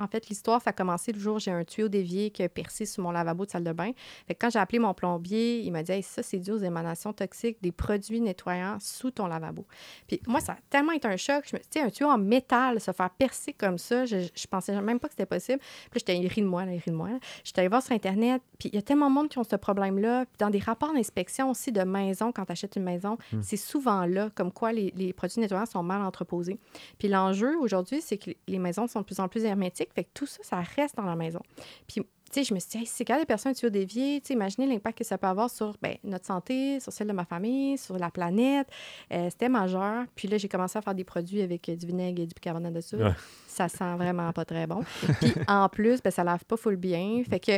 [0.00, 2.48] en fait, l'histoire, ça a commencé le jour où j'ai un tuyau dévié qui a
[2.48, 3.92] percé sous mon lavabo de salle de bain
[4.38, 7.72] quand j'ai appelé mon plombier, il m'a dit Ça, c'est dû aux émanations toxiques des
[7.72, 9.66] produits nettoyants sous ton lavabo.
[10.06, 11.44] Puis moi, ça a tellement été un choc.
[11.50, 14.78] Je me suis un tuyau en métal, se faire percer comme ça, je, je pensais
[14.80, 15.58] même pas que c'était possible.
[15.90, 17.08] Puis j'étais ri de moi, là, ri de moi.
[17.44, 19.56] J'étais allée voir sur Internet, puis il y a tellement de monde qui ont ce
[19.56, 20.26] problème-là.
[20.26, 23.40] Puis dans des rapports d'inspection aussi de maison, quand tu achètes une maison, hmm.
[23.42, 26.58] c'est souvent là, comme quoi les, les, produits nettoyants sont mal entreposés.
[26.98, 30.10] Puis l'enjeu aujourd'hui, c'est que les maisons sont de plus en plus hermétiques, fait que
[30.14, 31.40] tout ça, ça reste dans la maison.
[31.86, 32.02] Puis
[32.36, 34.98] sais, je me suis dit, c'est quand des personnes tuyaux déviés, tu sais, imaginez l'impact
[34.98, 38.10] que ça peut avoir sur ben, notre santé, sur celle de ma famille, sur la
[38.10, 38.68] planète.
[39.12, 40.04] Euh, c'était majeur.
[40.14, 42.80] Puis là, j'ai commencé à faire des produits avec du vinaigre et du bicarbonate de
[42.80, 43.14] soude.
[43.46, 44.82] Ça sent vraiment pas très bon.
[45.20, 47.22] Puis en plus, ben, ça lave pas full bien.
[47.28, 47.52] Fait que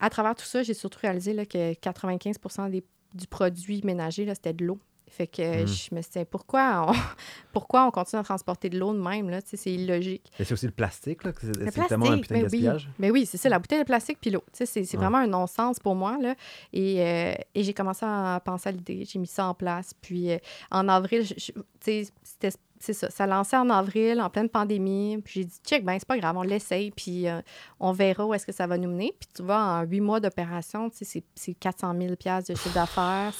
[0.00, 2.36] à travers tout ça, j'ai surtout réalisé là, que 95
[2.70, 2.84] des,
[3.14, 4.78] du produit ménager, c'était de l'eau.
[5.08, 5.66] Fait que hmm.
[5.66, 6.92] je me suis dit, pourquoi on,
[7.52, 9.30] pourquoi on continue à transporter de l'eau de même?
[9.30, 9.40] Là?
[9.44, 10.30] C'est illogique.
[10.38, 12.88] Et c'est aussi le plastique, là, c'est tellement un putain de ben gaspillage.
[12.98, 14.42] Mais oui, c'est ça, la bouteille de plastique puis l'eau.
[14.52, 16.18] C'est vraiment un non-sens pour moi.
[16.20, 16.34] Là.
[16.72, 19.92] Et, euh, et j'ai commencé à penser à l'idée, j'ai mis ça en place.
[20.00, 20.38] Puis euh,
[20.70, 22.50] en avril, c'était
[22.84, 23.10] c'est ça.
[23.10, 25.18] Ça lancé en avril, en pleine pandémie.
[25.24, 27.40] Puis j'ai dit, check, ben c'est pas grave, on l'essaye, puis euh,
[27.80, 29.14] on verra où est-ce que ça va nous mener.
[29.18, 33.32] Puis tu vois, en huit mois d'opération, c'est 400 000 de chiffre d'affaires,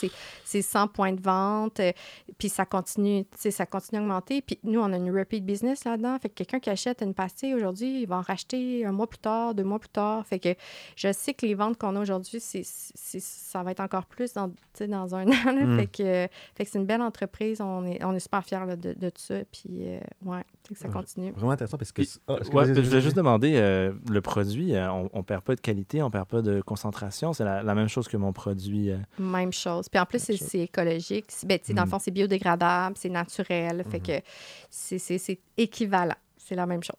[0.45, 1.93] c'est 100 points de vente, euh,
[2.39, 4.41] puis ça continue, ça continue à augmenter.
[4.41, 6.19] Puis nous, on a une repeat business là-dedans.
[6.19, 9.19] Fait que quelqu'un qui achète une pastille aujourd'hui, il va en racheter un mois plus
[9.19, 10.27] tard, deux mois plus tard.
[10.27, 10.55] Fait que
[10.97, 15.15] je sais que les ventes qu'on a aujourd'hui, ça va être encore plus dans, dans
[15.15, 15.35] un an.
[15.55, 15.79] Hmm.
[15.79, 17.61] Fait que, fait que c'est une belle entreprise.
[17.61, 19.34] On est, on est super fiers de, de, tout ça.
[19.51, 21.33] Puis, euh, ouais, ça continue.
[21.33, 22.03] Vraiment intéressant parce que.
[22.29, 26.03] Ah, je voulais juste demander euh, le produit, euh, on, ne perd pas de qualité,
[26.03, 27.33] on perd pas de concentration.
[27.33, 28.91] C'est la, même chose que mon produit.
[29.19, 29.89] Même chose.
[29.89, 31.27] Puis en plus, c'est écologique.
[31.45, 31.91] Ben, Dans le mm.
[31.91, 33.85] fond, c'est biodégradable, c'est naturel.
[33.91, 34.21] Fait mm-hmm.
[34.21, 34.25] que
[34.71, 36.15] c'est équivalent
[36.45, 36.95] c'est la même chose.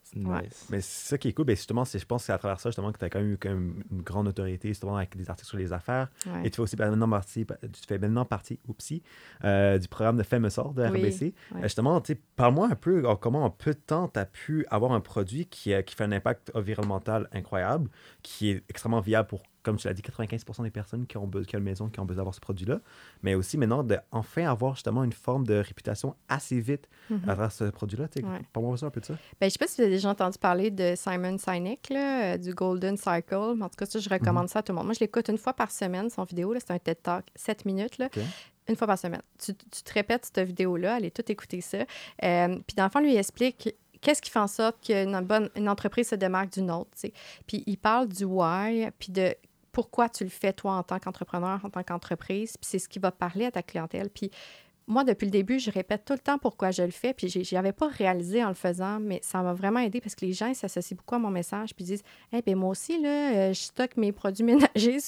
[0.70, 1.46] Mais c'est ça qui est cool.
[1.46, 3.34] Ben, justement, je pense que c'est à travers ça justement, que tu as quand même
[3.34, 6.10] eu quand même une grande autorité justement, avec des articles sur les affaires.
[6.43, 9.04] Et tu fais aussi maintenant partie, tu fais maintenant partie oupsie,
[9.43, 11.36] euh, du programme de Femme sort de RBC.
[11.56, 12.02] Euh, justement,
[12.36, 15.74] parle-moi un peu comment en peu de temps tu as pu avoir un produit qui,
[15.74, 17.89] euh, qui fait un impact environnemental incroyable,
[18.24, 21.55] qui est extrêmement viable pour comme tu l'as dit, 95 des personnes qui ont, qui
[21.55, 22.80] ont une maison qui ont besoin d'avoir ce produit-là,
[23.24, 27.18] mais aussi maintenant d'enfin avoir justement une forme de réputation assez vite mhm.
[27.18, 28.07] à travers ce produit-là.
[28.16, 28.41] Ouais.
[28.53, 29.13] Parle-moi un peu de ça.
[29.13, 32.34] Ben, je ne sais pas si vous avez déjà entendu parler de Simon Sinek, là,
[32.34, 33.36] euh, du Golden Cycle.
[33.36, 34.49] En tout cas, ça, je recommande mhm.
[34.49, 34.86] ça à tout le monde.
[34.86, 36.53] Moi, je l'écoute une fois par semaine, son vidéo.
[36.59, 37.97] C'est un TED Talk, 7 minutes.
[37.97, 38.09] Là.
[38.68, 39.22] Une fois par semaine.
[39.39, 41.80] Tu, tu te répètes cette vidéo-là, allez tout écouter ça.
[42.24, 45.49] Euh, puis dans le fond, lui, il explique qu'est-ce qui fait en sorte qu'une bonne
[45.55, 46.91] une entreprise se démarque d'une autre.
[47.47, 49.36] Puis il parle du why, puis de
[49.76, 52.98] pourquoi tu le fais toi en tant qu'entrepreneur, en tant qu'entreprise, puis c'est ce qui
[52.98, 54.10] va parler à ta clientèle.
[54.10, 54.32] Puis
[54.88, 57.56] moi, depuis le début, je répète tout le temps pourquoi je le fais, puis je
[57.58, 60.54] avais pas réalisé en le faisant, mais ça m'a vraiment aidé parce que les gens
[60.54, 63.98] s'associent beaucoup à mon message, puis disent Eh bien, moi aussi, là, euh, je stocke
[63.98, 65.00] mes produits ménagers.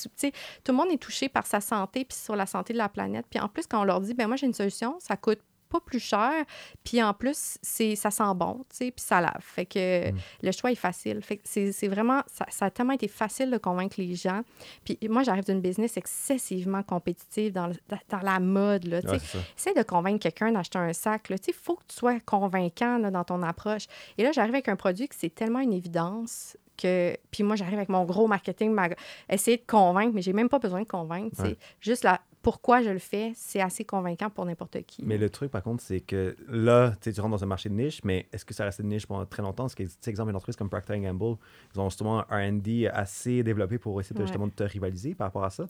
[0.65, 3.26] tout le monde est touché par sa santé, puis sur la santé de la planète.
[3.30, 5.39] Puis en plus, quand on leur dit ben moi, j'ai une solution, ça coûte
[5.70, 6.45] pas plus cher.
[6.84, 9.41] Puis en plus, c'est, ça sent bon, tu sais, puis ça lave.
[9.41, 10.18] Fait que mm.
[10.43, 11.22] le choix est facile.
[11.22, 14.41] Fait que c'est, vraiment, ça, a tellement été facile de convaincre les gens.
[14.84, 17.72] Puis moi, j'arrive d'une business excessivement compétitive dans,
[18.09, 19.39] dans la mode, là, tu sais.
[19.57, 22.20] Essaye de convaincre quelqu'un d'acheter un sac, là, tu sais, il faut que tu sois
[22.22, 23.88] convaincant là, dans ton approche.
[24.18, 27.18] Et là, j'arrive avec un produit que c'est tellement une évidence que...
[27.32, 28.89] Puis moi, j'arrive avec mon gros marketing, ma...
[29.30, 31.36] essayer de convaincre, mais j'ai même pas besoin de convaincre.
[31.39, 35.03] C'est juste la pourquoi je le fais, c'est assez convaincant pour n'importe qui.
[35.03, 37.99] Mais le truc, par contre, c'est que là, tu rentres dans un marché de niche,
[38.05, 39.65] mais est-ce que ça reste une niche pendant très longtemps?
[39.65, 41.35] Parce que, exemple, une entreprise comme Procter Gamble,
[41.75, 45.27] ils ont justement un R&D assez développé pour essayer de, justement de te rivaliser par
[45.27, 45.65] rapport à ça.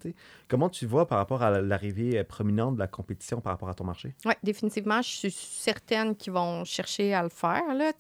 [0.48, 3.84] Comment tu vois par rapport à l'arrivée prominente de la compétition par rapport à ton
[3.84, 4.14] marché?
[4.26, 7.92] Oui, définitivement, je suis certaine qu'ils vont chercher à le faire, là,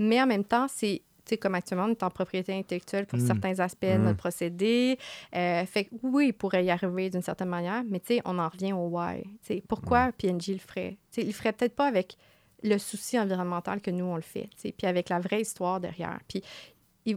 [0.00, 1.02] mais en même temps, c'est
[1.36, 3.26] comme actuellement, on est en propriété intellectuelle pour mm.
[3.26, 4.16] certains aspects de notre mm.
[4.16, 4.98] procédé.
[5.34, 8.88] Euh, fait oui, il pourrait y arriver d'une certaine manière, mais on en revient au
[8.88, 9.22] why.
[9.68, 10.96] pourquoi PNG le ferait?
[11.16, 12.16] il le ferait peut-être pas avec
[12.62, 16.18] le souci environnemental que nous, on le fait, puis avec la vraie histoire derrière.
[16.28, 16.42] Puis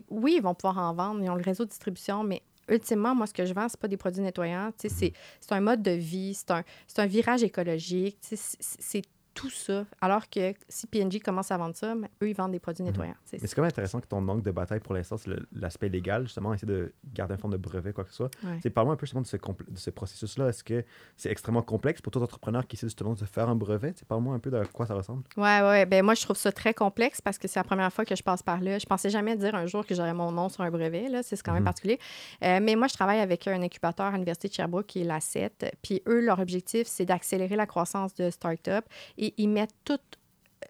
[0.10, 3.28] oui, ils vont pouvoir en vendre, ils ont le réseau de distribution, mais ultimement, moi,
[3.28, 4.72] ce que je vends, c'est pas des produits nettoyants.
[4.78, 5.14] C'est mm-hmm.
[5.52, 6.64] un mode de vie, c'est un,
[6.98, 8.18] un virage écologique.
[8.22, 9.04] C'est
[9.34, 9.86] tout ça.
[10.02, 12.92] Alors que si PNG commence à vendre ça, eux, ils vendent des produits mhm.
[12.92, 13.16] nettoyants.
[13.32, 16.24] Mais c'est quand même intéressant que ton manque de bataille pour l'instant, c'est l'aspect légal,
[16.24, 18.32] justement, essayer de garder un forme de brevet, quoi que ce soit.
[18.62, 20.50] C'est Parle-moi un peu justement de ce, de ce processus-là.
[20.50, 20.84] Est-ce que
[21.18, 23.94] c'est extrêmement complexe pour tout entrepreneur qui essaie justement de faire un brevet?
[24.08, 25.24] Parle-moi un peu de quoi ça ressemble.
[25.38, 25.86] Oui, oui.
[25.86, 28.24] Ben, moi, je trouve ça très complexe parce que c'est la première fois que je
[28.24, 28.80] passe par là.
[28.80, 31.10] Je pensais jamais dire un jour que j'aurais mon nom sur un brevet.
[31.24, 31.66] C'est quand même mhm.
[31.66, 32.00] particulier.
[32.44, 35.20] Euh, mais moi, je travaille avec un incubateur à l'Université de Sherbrooke qui est la
[35.20, 35.78] 7.
[35.82, 38.86] Puis eux, leur objectif, c'est d'accélérer la croissance de start-up
[39.22, 40.00] et ils mettent tout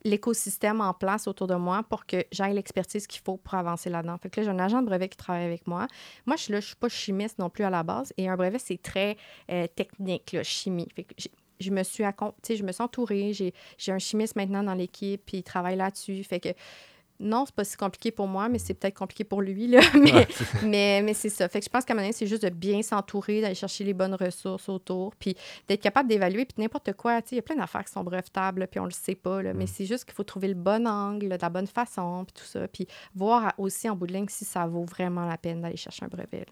[0.04, 4.18] l'écosystème en place autour de moi pour que j'aille l'expertise qu'il faut pour avancer là-dedans.
[4.18, 5.88] Fait que là, j'ai un agent de brevet qui travaille avec moi.
[6.26, 8.14] Moi, je suis là, je suis pas chimiste non plus à la base.
[8.18, 9.18] Et un brevet, c'est très
[9.52, 10.88] euh, technique, là, chimie.
[10.96, 11.14] Fait que
[11.60, 13.34] je me suis je me suis entourée.
[13.34, 16.24] J'ai un chimiste maintenant dans l'équipe, puis il travaille là-dessus.
[16.24, 16.50] Fait que
[17.22, 19.68] non, c'est pas si compliqué pour moi, mais c'est peut-être compliqué pour lui.
[19.68, 19.80] Là.
[20.64, 21.48] Mais, mais, c'est ça.
[21.48, 23.84] Fait que je pense qu'à un moment donné, c'est juste de bien s'entourer, d'aller chercher
[23.84, 25.36] les bonnes ressources autour, puis
[25.68, 27.20] d'être capable d'évaluer, puis n'importe quoi.
[27.32, 29.42] Il y a plein d'affaires qui sont brevetables, puis on le sait pas.
[29.42, 29.68] Là, Mais mm.
[29.68, 32.68] c'est juste qu'il faut trouver le bon angle, de la bonne façon, puis tout ça.
[32.68, 36.06] Puis voir aussi en bout de ligne si ça vaut vraiment la peine d'aller chercher
[36.06, 36.46] un brevet.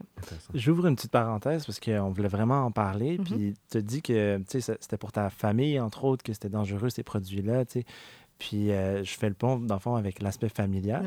[0.53, 3.17] J'ouvre une petite parenthèse parce qu'on voulait vraiment en parler.
[3.17, 3.23] Mm-hmm.
[3.23, 7.03] Puis tu te dis que c'était pour ta famille, entre autres, que c'était dangereux ces
[7.03, 7.65] produits-là.
[8.39, 11.05] Puis euh, je fais le pont, dans le fond, avec l'aspect familial.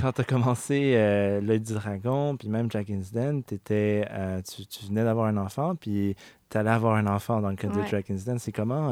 [0.00, 4.66] Quand tu as commencé euh, L'œil du dragon, puis même Dragon's Den, étais, euh, tu,
[4.66, 6.16] tu, venais d'avoir un enfant, puis
[6.48, 8.38] tu allais avoir un enfant dans le cas de Dragon's Den.
[8.38, 8.90] C'est comment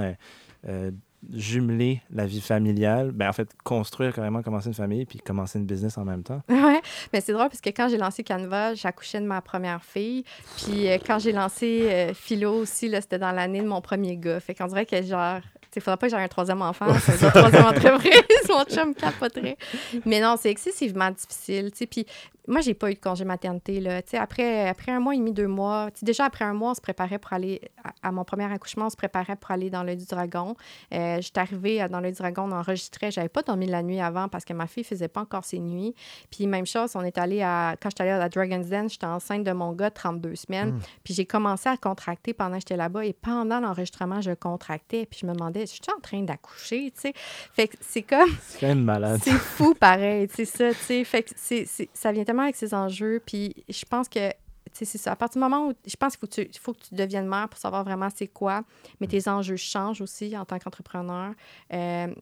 [1.33, 5.67] jumeler la vie familiale, ben en fait, construire carrément, commencer une famille, puis commencer une
[5.67, 6.43] business en même temps.
[6.49, 6.79] Oui,
[7.13, 10.25] mais c'est drôle parce que quand j'ai lancé Canva, j'accouchais de ma première fille.
[10.57, 14.41] Puis quand j'ai lancé Philo aussi, c'était dans l'année de mon premier gars.
[14.41, 15.41] Fait qu'on dirait que genre,
[15.77, 16.87] il faudrait pas que j'aie un troisième enfant.
[16.99, 18.13] C'est une troisième entreprise.
[18.49, 19.57] Mon chum capoterait.
[20.05, 21.71] Mais non, c'est excessivement difficile.
[21.89, 22.07] Puis
[22.49, 23.81] moi, j'ai pas eu de congé maternité.
[23.81, 24.01] Là.
[24.15, 27.19] après, après un mois et demi, deux mois, déjà après un mois, on se préparait
[27.19, 27.61] pour aller
[28.03, 30.57] à, mon premier accouchement, on se préparait pour aller dans l'œil du dragon.
[30.93, 33.11] Euh, J'étais arrivée dans l'œil du dragon, on enregistrait.
[33.11, 35.95] J'avais pas dormi la nuit avant parce que ma fille faisait pas encore ses nuits.
[36.31, 37.77] Puis même chose, on est allé à.
[37.81, 40.71] Quand j'étais allée à la Dragon's Den, j'étais enceinte de mon gars 32 semaines.
[40.71, 40.81] Hmm.
[41.05, 43.05] Puis j'ai commencé à contracter pendant que j'étais là-bas.
[43.05, 45.07] Et pendant l'enregistrement, je contractais.
[45.07, 47.13] Puis je me demandais, je suis en train d'accoucher, tu sais?
[47.15, 48.31] Fait que c'est comme.
[48.43, 49.21] C'est malade.
[49.23, 51.05] C'est fou pareil, tu sais, ça, tu sais?
[51.05, 53.23] Fait que c'est, ça vient tellement avec ses enjeux.
[53.25, 54.31] Puis je pense que
[54.73, 55.13] c'est ça.
[55.13, 57.27] À partir du moment où je pense qu'il faut, que tu, faut que tu deviennes
[57.27, 58.63] mère pour savoir vraiment c'est quoi,
[59.01, 61.33] mais tes enjeux changent aussi en tant qu'entrepreneur.
[61.73, 62.15] Euh,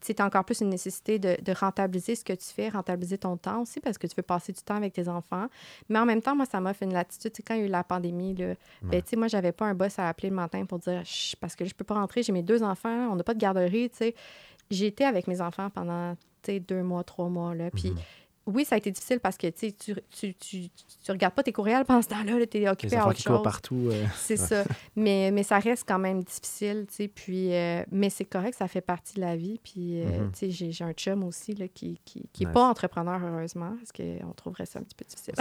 [0.00, 3.80] c'est encore plus une nécessité de, rentabiliser ce que tu fais, rentabiliser ton temps aussi
[3.80, 5.48] parce que tu veux passer du temps avec tes enfants.
[5.88, 7.32] Mais en même temps, moi, ça m'a fait une latitude.
[7.44, 10.08] quand il y a eu la pandémie, là, ben, moi, j'avais pas un boss à
[10.08, 11.02] appeler le matin pour dire
[11.40, 13.90] parce que je peux pas rentrer, j'ai mes deux enfants, on n'a pas de garderie.
[14.70, 16.16] J'ai été avec mes enfants pendant
[16.46, 17.54] deux mois, trois mois.
[17.54, 21.34] Là, puis mm-hmm oui, ça a été difficile parce que tu, tu, tu, tu regardes
[21.34, 23.42] pas tes courriels pendant ce temps-là, tu es occupé à autre chose.
[23.42, 23.90] partout.
[23.90, 24.64] Euh, c'est ça.
[24.96, 27.08] Mais, mais ça reste quand même difficile, tu sais.
[27.08, 29.60] Puis, euh, mais c'est correct, ça fait partie de la vie.
[29.62, 33.20] Puis, euh, tu sais, j'ai un chum aussi là, qui n'est qui, qui pas entrepreneur,
[33.22, 35.34] heureusement, parce qu'on trouverait ça un petit peu difficile.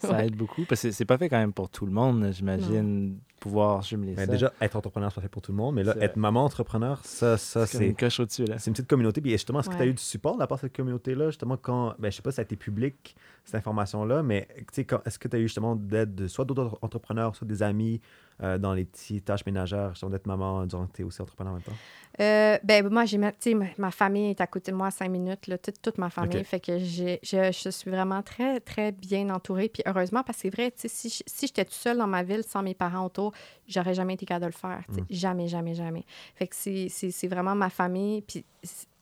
[0.00, 3.18] Ça, aide beaucoup, parce que c'est pas fait quand même pour tout le monde, j'imagine
[3.40, 4.32] pouvoir jumeler ben, ça.
[4.32, 7.00] Déjà, être entrepreneur, c'est pas fait pour tout le monde, mais là, être maman entrepreneur,
[7.04, 7.86] ça, ça c'est.
[7.86, 8.58] une coche au-dessus, là.
[8.58, 9.20] C'est une petite communauté.
[9.20, 11.30] Puis justement, est-ce que tu as eu du support de la part de cette communauté-là,
[11.30, 11.94] justement, quand.
[11.98, 15.36] Ben, je sais pas si ça a été public, cette information-là, mais est-ce que tu
[15.36, 18.00] as eu justement d'aide de soit d'autres entrepreneurs, soit des amis
[18.42, 21.52] euh, dans les petites tâches ménagères, justement, d'être maman durant que tu es aussi entrepreneur
[21.52, 21.72] en même temps?
[22.20, 23.32] Euh, ben, moi, j'ai ma,
[23.76, 26.42] ma famille est à côté de moi à cinq minutes, là, toute, toute ma famille.
[26.44, 29.68] Fait que je, je, suis vraiment très, très bien entourée.
[29.68, 32.62] Puis heureusement, parce que c'est vrai, si, si j'étais toute seule dans ma ville sans
[32.62, 33.32] mes parents autour,
[33.68, 34.84] j'aurais jamais été capable de le faire.
[34.88, 35.02] Mm.
[35.10, 36.04] Jamais, jamais, jamais.
[36.34, 38.22] Fait que c'est vraiment ma famille.
[38.22, 38.44] Puis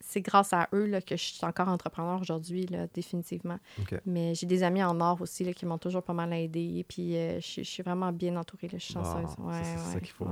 [0.09, 3.59] c'est grâce à eux là, que je suis encore entrepreneur aujourd'hui, définitivement.
[4.07, 6.85] Mais j'ai des amis en or aussi là, qui m'ont toujours pas mal aidé.
[6.89, 8.69] Puis euh, je, suis vraiment bien entourée.
[8.69, 9.37] Là, je suis chanceuse.
[9.63, 10.27] c'est ça qu'il faut,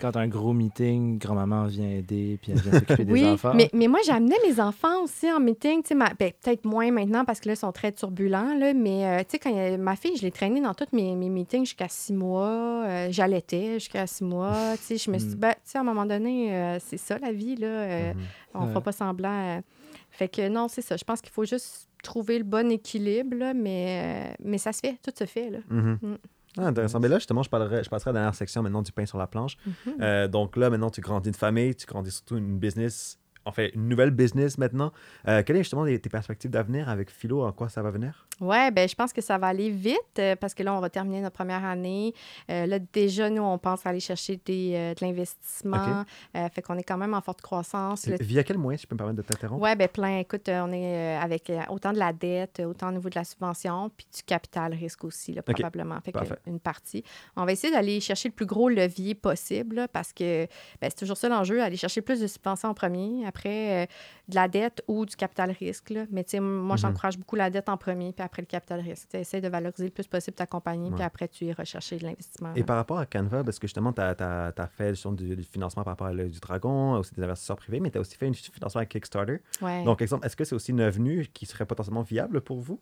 [0.00, 3.54] Quand un gros meeting, grand-maman vient aider, puis elle vient s'occuper des enfants.
[3.54, 5.82] Mais, mais moi, j'amenais mes enfants aussi en meeting.
[5.90, 8.54] Ben, Peut-être moins maintenant parce que là, ils sont très turbulents.
[8.54, 11.64] Là, mais euh, sais, quand ma fille, je l'ai traînée dans tous mes, mes meetings
[11.64, 12.84] jusqu'à six mois.
[12.84, 14.74] Euh, j'allaitais jusqu'à six mois.
[14.88, 15.38] Je me suis dit, hmm.
[15.38, 17.56] ben, à un moment donné, c'est ça la vie.
[17.56, 18.14] Là, mm-hmm.
[18.58, 19.62] On ne fera pas semblant.
[20.10, 20.96] Fait que non, c'est ça.
[20.96, 24.98] Je pense qu'il faut juste trouver le bon équilibre, mais, euh, mais ça se fait.
[25.02, 25.50] Tout se fait.
[25.50, 25.58] Là.
[25.70, 25.98] Mm-hmm.
[26.02, 26.18] Mm.
[26.58, 27.00] Ah, intéressant.
[27.00, 29.18] Mais là, justement, je, parlerai, je passerai à la dernière section maintenant du pain sur
[29.18, 29.56] la planche.
[29.56, 29.94] Mm-hmm.
[30.00, 33.68] Euh, donc là, maintenant, tu grandis une famille, tu grandis surtout une business, en fait,
[33.74, 34.92] une nouvelle business maintenant.
[35.24, 37.42] quelles sont justement tes perspectives d'avenir avec Philo?
[37.42, 38.26] En quoi ça va venir?
[38.40, 40.90] Oui, ben je pense que ça va aller vite euh, parce que là, on va
[40.90, 42.12] terminer notre première année.
[42.50, 46.04] Euh, là, déjà, nous, on pense aller chercher des, euh, de l'investissement.
[46.34, 48.06] fait qu'on est quand même en forte croissance.
[48.06, 49.62] Via quel moyen, si je peux me permettre de t'interrompre?
[49.62, 50.18] Oui, bien plein.
[50.18, 54.06] Écoute, on est avec autant de la dette, autant au niveau de la subvention, puis
[54.14, 56.00] du capital risque aussi, là, probablement.
[56.02, 56.12] Fait
[56.46, 57.04] une partie.
[57.36, 60.46] On va essayer d'aller chercher le plus gros levier possible parce que
[60.80, 64.48] ben, c'est toujours ça l'enjeu, aller chercher plus de subventions en premier, après de la
[64.48, 65.90] dette ou du capital risque.
[65.90, 66.04] Là.
[66.10, 66.78] Mais moi, mhm.
[66.78, 69.08] j'encourage beaucoup la dette en premier, puis après le capital risque.
[69.10, 72.04] Tu essaies de valoriser le plus possible ta compagnie, puis après, tu y rechercher de
[72.04, 72.52] l'investissement.
[72.54, 75.92] Et par rapport à Canva, parce que justement, tu as, fait du, du, financement par
[75.92, 78.80] rapport à du Dragon, aussi des investisseurs privés, mais tu as aussi fait un financement
[78.80, 79.38] avec Kickstarter.
[79.84, 82.80] Donc, exemple, est-ce que c'est aussi une avenue qui serait potentiellement viable pour vous?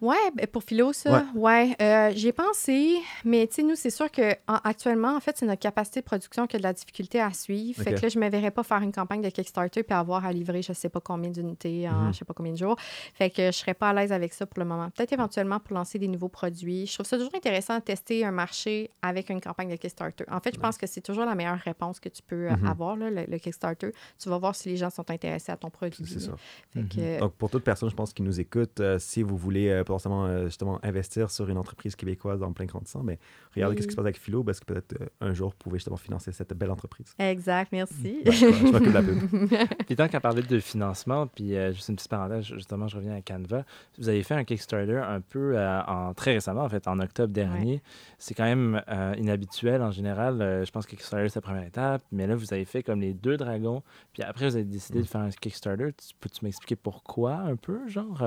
[0.00, 1.76] Oui, ben, pour Philo, ça, ouais.
[1.80, 5.60] Euh, J'ai pensé, mais tu sais, nous, c'est sûr que actuellement, en fait, c'est notre
[5.60, 7.82] capacité de production qui a de la difficulté à suivre.
[7.82, 10.24] Fait que là, je ne me verrais pas faire une campagne de Kickstarter puis avoir
[10.24, 12.06] à livrer je ne sais pas combien d'unités en je mhm.
[12.06, 12.76] ne je sais pas combien de jours.
[13.14, 14.90] Fait que je ne serais pas à l'aise avec ça pour le moment.
[14.90, 16.86] Peut-être éventuellement pour lancer des nouveaux produits.
[16.86, 20.24] Je trouve ça toujours intéressant de tester un marché avec une campagne de Kickstarter.
[20.30, 22.66] En fait, je pense que c'est toujours la meilleure réponse que tu peux euh, mhm.
[22.66, 23.92] avoir, là, le, Kickstarter.
[24.18, 26.04] Tu vas voir si les gens sont intéressés à ton produit.
[26.06, 26.32] C'est ça.
[26.74, 27.18] Mhm.
[27.20, 30.44] Donc, pour toute personne, je pense, qui nous écoute, euh, si vous voulez forcément euh,
[30.46, 33.18] justement investir sur une entreprise québécoise en plein grandissant, mais
[33.54, 35.78] regardez ce qui se passe avec Philo, parce que peut-être euh, un jour, vous pouvez
[35.78, 37.12] justement financer cette belle entreprise.
[37.18, 38.22] Exact, merci.
[38.24, 39.68] je m'occupe de la pub.
[39.86, 43.14] puis tant qu'à parler de financement, puis euh, juste une petite parenthèse, justement, je reviens
[43.14, 43.64] à Canva.
[43.98, 47.82] Vous avez fait un Kickstarter un peu en, très récemment, en fait, en octobre dernier.
[48.18, 48.82] C'est quand même
[49.18, 50.64] inhabituel en général.
[50.64, 53.12] je pense que Kickstarter, c'est la première étape, mais là, vous avez fait comme les
[53.12, 53.82] deux dragons,
[54.12, 55.90] puis après, vous avez décidé de faire un Kickstarter.
[56.20, 58.22] Peux-tu m'expliquer pourquoi un peu, genre?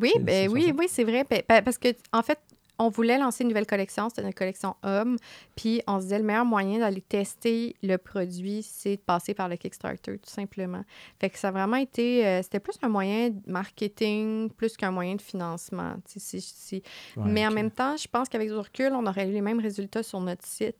[0.00, 1.24] Oui, ben, oui, oui, c'est vrai.
[1.28, 2.38] Ben, parce que, en fait,
[2.78, 5.16] on voulait lancer une nouvelle collection, c'était une collection homme,
[5.54, 9.48] puis on se disait le meilleur moyen d'aller tester le produit, c'est de passer par
[9.48, 10.82] le Kickstarter, tout simplement.
[11.18, 14.90] Fait que ça a vraiment été, euh, c'était plus un moyen de marketing, plus qu'un
[14.90, 15.94] moyen de financement.
[17.16, 20.02] Mais en même temps, je pense qu'avec du recul, on aurait eu les mêmes résultats
[20.02, 20.76] sur notre site.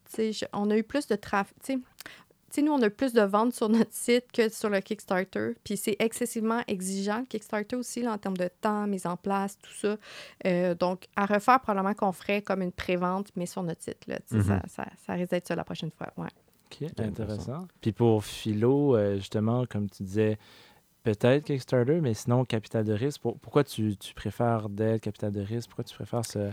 [0.53, 1.57] on a eu plus de trafic
[2.59, 5.53] nous, on a plus de ventes sur notre site que sur le Kickstarter.
[5.65, 9.73] Puis c'est excessivement exigeant, le Kickstarter aussi, en termes de temps, mise en place, tout
[9.73, 9.97] ça.
[10.47, 14.07] Euh, donc, à refaire, probablement qu'on ferait comme une pré-vente, mais sur notre site.
[14.07, 14.69] Là, ça, mm-hmm.
[14.69, 16.09] ça, ça, risque d'être ça la prochaine fois.
[16.17, 16.29] Ouais.
[16.67, 17.67] OK, intéressant.
[17.81, 20.39] Puis pour Philo, euh, justement, comme tu disais,
[21.03, 23.21] peut-être Kickstarter, mais sinon, capital de risque.
[23.21, 25.69] pourquoi tu, tu préfères d'être capital de risque?
[25.69, 26.51] Pourquoi tu préfères ce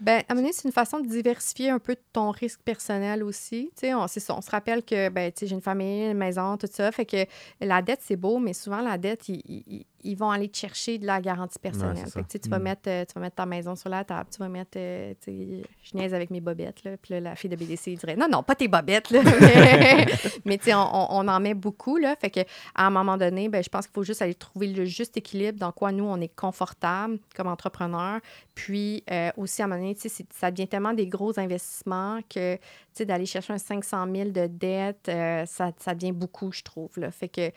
[0.00, 3.70] ben, à c'est une façon de diversifier un peu ton risque personnel aussi.
[3.76, 6.92] Tu sais, on, se rappelle que, ben, tu j'ai une famille, une maison, tout ça.
[6.92, 7.26] Fait que
[7.60, 11.06] la dette, c'est beau, mais souvent, la dette, il, ils vont aller te chercher de
[11.06, 12.06] la garantie personnelle.
[12.28, 14.76] tu, vas mettre, euh, tu vas mettre ta maison sur la table, tu vas mettre,
[14.76, 18.28] euh, je niaise avec mes bobettes, là, puis là, la fille de BDC dirait, non,
[18.30, 19.22] non, pas tes bobettes, là.
[20.44, 20.76] mais tu on,
[21.10, 22.40] on, en met beaucoup, là, fait que
[22.74, 25.58] à un moment donné, ben, je pense qu'il faut juste aller trouver le juste équilibre
[25.58, 28.20] dans quoi nous, on est confortable comme entrepreneur,
[28.54, 29.96] puis euh, aussi, à un moment donné,
[30.30, 32.58] ça devient tellement des gros investissements que,
[33.00, 35.08] d'aller chercher un 500 000 de dette,
[35.48, 37.12] ça, ça devient beaucoup, je trouve, là.
[37.12, 37.52] Fait que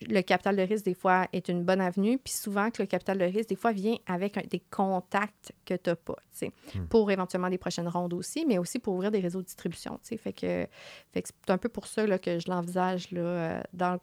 [0.00, 2.18] le capital de risque, des fois, est une bonne avenue.
[2.18, 5.90] Puis souvent, que le capital de risque, des fois, vient avec des contacts que tu
[5.90, 6.86] n'as pas, sais, hmm.
[6.86, 9.98] pour éventuellement des prochaines rondes aussi, mais aussi pour ouvrir des réseaux de distribution.
[10.02, 10.66] Fait que,
[11.12, 13.98] fait que c'est un peu pour ça là, que je l'envisage là, euh, dans,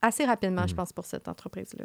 [0.00, 0.76] assez rapidement, je hmm.
[0.76, 1.84] pense, pour cette entreprise-là.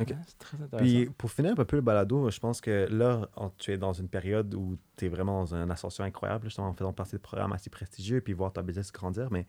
[0.00, 0.14] OK.
[0.26, 0.78] c'est très intéressant.
[0.78, 3.28] Puis pour finir un peu le balado, je pense que là,
[3.58, 6.72] tu es dans une période où tu es vraiment dans une ascension incroyable, justement, en
[6.72, 9.28] faisant partie de programmes assez prestigieux, puis voir ta business grandir.
[9.30, 9.46] Mais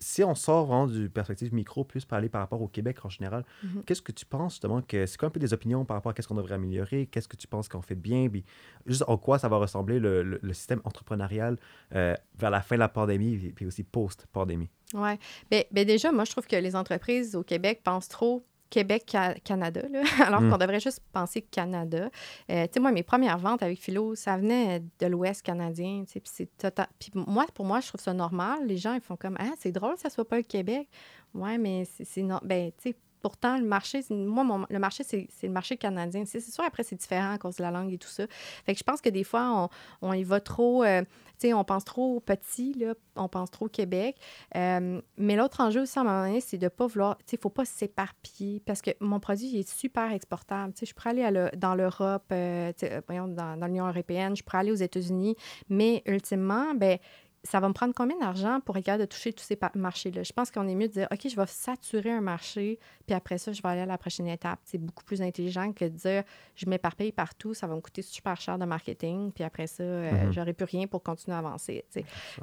[0.00, 3.44] si on sort vraiment du perspective micro, plus parler par rapport au Québec en général,
[3.64, 3.84] mm-hmm.
[3.84, 6.14] qu'est-ce que tu penses justement que c'est quoi un peu des opinions par rapport à
[6.14, 8.44] qu'est-ce qu'on devrait améliorer, qu'est-ce que tu penses qu'on fait bien, puis
[8.86, 11.58] juste en quoi ça va ressembler le, le, système entrepreneurial
[11.94, 14.70] euh, vers la fin de la pandémie, puis aussi post-pandémie?
[14.94, 15.10] Oui.
[15.50, 18.44] Bien, ben déjà, moi, je trouve que les entreprises au Québec pensent trop
[18.74, 19.82] Québec-Canada,
[20.26, 20.50] alors hmm.
[20.50, 22.10] qu'on devrait juste penser Canada.
[22.50, 26.14] Euh, tu sais, moi, mes premières ventes avec Philo, ça venait de l'Ouest canadien, tu
[26.14, 26.88] sais, puis c'est total...
[26.98, 28.66] Puis moi, pour moi, je trouve ça normal.
[28.66, 30.88] Les gens, ils font comme «Ah, c'est drôle, ça soit pas le Québec.»
[31.34, 32.22] Ouais, mais c'est...
[32.22, 32.40] Non...
[32.42, 36.24] Ben, tu sais, pourtant, le marché, moi, le marché, c'est le marché canadien.
[36.26, 38.26] C'est sûr, après, c'est différent à cause de la langue et tout ça.
[38.66, 39.70] Fait que je pense que des fois,
[40.02, 41.08] on, y va trop, euh, tu
[41.38, 44.16] sais, on pense trop petit, là, on pense trop au Québec.
[44.56, 47.22] Euh, mais l'autre enjeu aussi, à un moment donné, c'est de ne pas vouloir, tu
[47.24, 50.74] sais, il ne faut pas s'éparpiller parce que mon produit, il est super exportable.
[50.74, 52.72] Tu sais, je pourrais aller dans l'Europe, euh,
[53.08, 55.34] dans, dans l'Union européenne, je pourrais aller aux États-Unis,
[55.70, 56.98] mais ultimement, ben
[57.44, 60.22] ça va me prendre combien d'argent pour être de toucher tous ces marchés-là?
[60.22, 63.38] Je pense qu'on est mieux de dire, OK, je vais saturer un marché, puis après
[63.38, 64.58] ça, je vais aller à la prochaine étape.
[64.64, 66.24] C'est beaucoup plus intelligent que de dire,
[66.56, 70.10] je m'éparpille partout, ça va me coûter super cher de marketing, puis après ça, euh,
[70.10, 70.32] mm-hmm.
[70.32, 71.84] j'aurai plus rien pour continuer à avancer.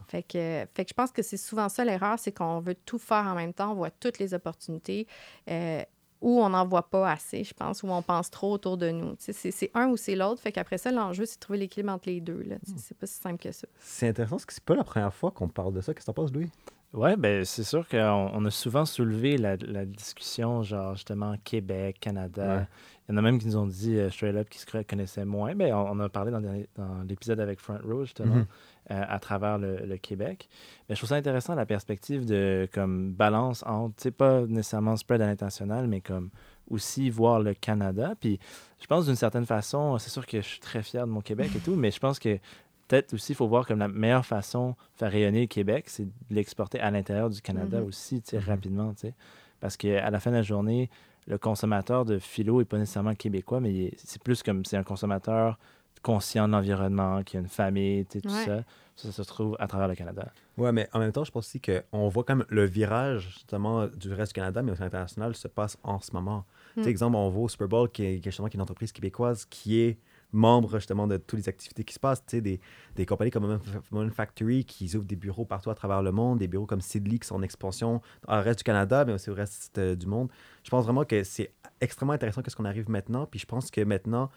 [0.07, 2.99] Fait que, fait que je pense que c'est souvent ça l'erreur, c'est qu'on veut tout
[2.99, 5.07] faire en même temps, on voit toutes les opportunités.
[5.49, 5.83] Euh,
[6.21, 9.15] ou on n'en voit pas assez, je pense, ou on pense trop autour de nous.
[9.17, 10.41] C'est un ou c'est l'autre.
[10.41, 12.43] Fait qu'après ça, l'enjeu, c'est de trouver l'équilibre entre les deux.
[12.43, 12.57] Hmm.
[12.77, 13.67] C'est pas si simple que ça.
[13.79, 15.93] C'est intéressant parce que c'est pas la première fois qu'on parle de ça.
[15.93, 16.49] Qu'est-ce que t'en penses, Louis?
[16.93, 21.97] Oui, ben c'est sûr qu'on on a souvent soulevé la, la, discussion, genre justement Québec,
[22.01, 22.67] Canada.
[23.07, 25.23] Il y en a même qui nous ont dit euh, straight up qui se connaissaient
[25.23, 25.55] moins.
[25.55, 28.35] Ben, on, a parlé dans, dans l'épisode avec Front Row, justement.
[28.35, 28.45] Mm-hmm.
[28.89, 30.49] À travers le, Québec.
[30.89, 34.97] Mais je trouve ça intéressant la perspective de comme balance entre, tu sais, pas nécessairement
[34.97, 36.29] spread à l'international, mais comme
[36.69, 38.15] aussi voir le Canada.
[38.19, 38.39] Puis
[38.79, 41.51] je pense d'une certaine façon, c'est sûr que je suis très fier de mon Québec
[41.55, 42.39] et tout, mais je pense que
[42.87, 46.05] peut-être aussi, il faut voir comme la meilleure façon de faire rayonner le Québec, c'est
[46.05, 47.87] de l'exporter à l'intérieur du Canada mm-hmm.
[47.87, 48.45] aussi, tu sais, mm-hmm.
[48.45, 49.13] rapidement, tu sais.
[49.61, 50.89] Parce qu'à la fin de la journée,
[51.27, 55.57] le consommateur de philo n'est pas nécessairement québécois, mais c'est plus comme c'est un consommateur
[56.01, 58.63] conscient de l'environnement, qui a une famille, tout ça.
[58.95, 60.31] Ça se trouve à travers le Canada.
[60.57, 64.13] Oui, mais en même temps, je pense aussi qu'on voit comme le virage justement du
[64.13, 66.45] reste du Canada, mais aussi international, se passe en ce moment.
[66.75, 66.83] Mm.
[66.83, 69.79] exemple, on voit au Super Bowl, qui est, justement qui est une entreprise québécoise qui
[69.79, 69.97] est
[70.33, 72.23] membre justement de toutes les activités qui se passent.
[72.25, 72.59] Tu sais, des,
[72.95, 73.59] des compagnies comme
[73.91, 77.19] Moon Factory qui ouvrent des bureaux partout à travers le monde, des bureaux comme Sidley
[77.19, 80.07] qui sont en expansion dans le reste du Canada, mais aussi au reste euh, du
[80.07, 80.29] monde.
[80.63, 83.25] Je pense vraiment que c'est extrêmement intéressant qu'est-ce qu'on arrive maintenant.
[83.25, 84.29] Puis je pense que maintenant,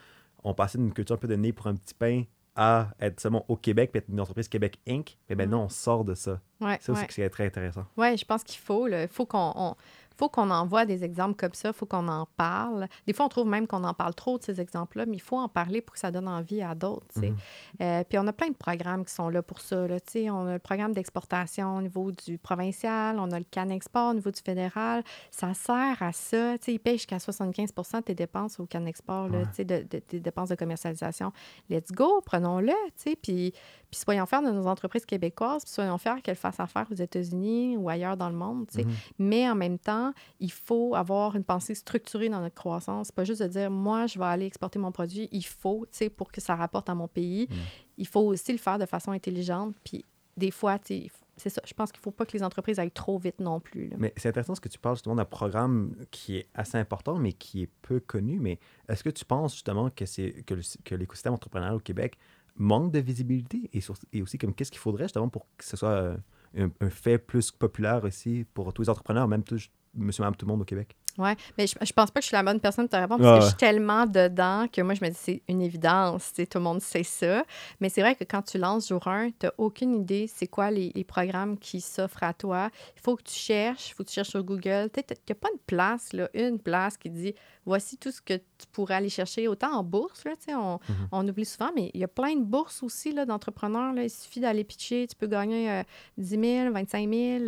[0.45, 2.25] on passait d'une culture un peu de nez pour un petit pain
[2.57, 5.19] à être seulement au Québec, puis être une entreprise Québec Inc.
[5.29, 6.41] Mais maintenant, on sort de ça.
[6.61, 7.85] Ouais, ça aussi, c'est très intéressant.
[7.97, 8.87] Oui, je pense qu'il faut.
[8.87, 9.75] Il faut qu'on
[10.17, 12.89] faut qu'on envoie des exemples comme ça, il faut qu'on en parle.
[13.07, 15.39] Des fois, on trouve même qu'on en parle trop de ces exemples-là, mais il faut
[15.39, 17.21] en parler pour que ça donne envie à d'autres.
[17.21, 17.37] Mhm.
[17.81, 19.87] Euh, puis on a plein de programmes qui sont là pour ça.
[19.87, 19.99] Là,
[20.31, 24.31] on a le programme d'exportation au niveau du provincial, on a le CanExport au niveau
[24.31, 25.03] du fédéral.
[25.31, 26.57] Ça sert à ça.
[26.67, 30.55] ils payent jusqu'à 75 de tes dépenses au CanExport, là, de, de, tes dépenses de
[30.55, 31.33] commercialisation.
[31.69, 32.73] Let's go, prenons-le.
[32.97, 33.53] Puis, puis
[33.93, 37.89] soyons fiers de nos entreprises québécoises, puis soyons fiers qu'elles fassent affaire aux États-Unis ou
[37.89, 38.67] ailleurs dans le monde.
[38.77, 38.91] Mhm.
[39.19, 40.04] Mais en même temps,
[40.41, 43.13] il faut avoir une pensée structurée dans notre croissance.
[43.13, 45.29] Pas juste de dire, moi, je vais aller exporter mon produit.
[45.33, 47.47] Il faut, tu sais, pour que ça rapporte à mon pays.
[47.51, 47.57] Mhm.
[47.99, 49.75] Il faut aussi le faire de façon intelligente.
[49.85, 50.05] Puis
[50.37, 51.63] des fois, tu sais, c'est ça.
[51.67, 53.91] Je pense qu'il ne faut pas que les entreprises aillent trop vite non plus.
[53.99, 57.33] Mais c'est intéressant ce que tu parles justement d'un programme qui est assez important, mais
[57.33, 58.39] qui est peu connu.
[58.39, 62.19] Mais est-ce que tu penses justement que, c'est, que l'écosystème entrepreneurial au Québec
[62.57, 63.69] manque de visibilité?
[63.73, 63.81] Et,
[64.13, 66.17] et aussi comme qu'est-ce qu'il faudrait justement pour que ce soit euh,
[66.57, 69.59] un, fait plus populaire aussi pour tous les entrepreneurs, même tout,
[69.95, 70.97] monsieur, madame, tout le monde au Québec?
[71.17, 73.23] Oui, mais je, je pense pas que je suis la bonne personne de te répondre
[73.23, 76.45] parce que je suis tellement dedans que moi, je me dis c'est une évidence, tout
[76.59, 77.45] le monde sait ça.
[77.81, 80.71] Mais c'est vrai que quand tu lances jour 1, tu n'as aucune idée c'est quoi
[80.71, 82.71] les, les, programmes qui s'offrent à toi.
[82.97, 84.91] Il faut que tu cherches, il faut que tu cherches sur Google.
[84.97, 87.35] N'y a pas une place, là, une place qui dit
[87.67, 91.09] voici tout ce que tu pourrais aller chercher, autant en bourse, là, on, mhm.
[91.13, 93.95] on oublie souvent, mais il y a plein de bourses aussi d'entrepreneurs.
[93.97, 95.83] Il suffit d'aller pitcher, tu peux gagner
[96.19, 97.45] 10 000, 25 000.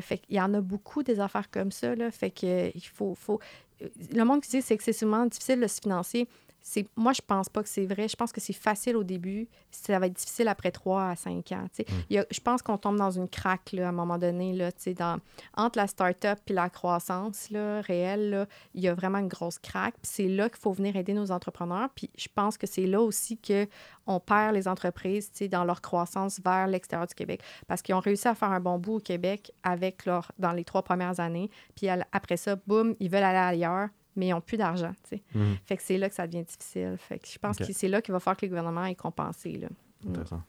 [0.00, 1.94] fait il y en a beaucoup des affaires comme ça.
[1.94, 3.40] Là, fait que, il faut, faut...
[4.12, 6.28] Le monde qui dit que c'est excessivement difficile de se financer,
[6.96, 8.08] moi, je pense pas que c'est vrai.
[8.08, 9.48] Je pense que c'est facile au début.
[9.70, 11.66] Ça va être difficile après trois à cinq ans.
[11.78, 12.22] Mm.
[12.30, 14.54] je pense qu'on tombe dans une craque là, à un moment donné.
[14.54, 15.18] Là, dans,
[15.56, 19.94] entre la start-up et la croissance là, réelle, il y a vraiment une grosse craque.
[20.02, 21.90] c'est là qu'il faut venir aider nos entrepreneurs.
[21.94, 26.66] Puis je pense que c'est là aussi qu'on perd les entreprises dans leur croissance vers
[26.66, 27.42] l'extérieur du Québec.
[27.66, 30.64] Parce qu'ils ont réussi à faire un bon bout au Québec avec leur, dans les
[30.64, 31.50] trois premières années.
[31.76, 34.92] Puis après ça, boum, ils veulent aller ailleurs mais ils n'ont plus d'argent.
[35.34, 35.56] Mhm.
[35.64, 36.96] Fait que c'est là que ça devient difficile.
[36.98, 39.52] Fait que je pense que c'est là qu'il va falloir que le gouvernement ait compensé.
[39.52, 39.68] Là.
[40.04, 40.10] Mm.
[40.10, 40.42] Intéressant.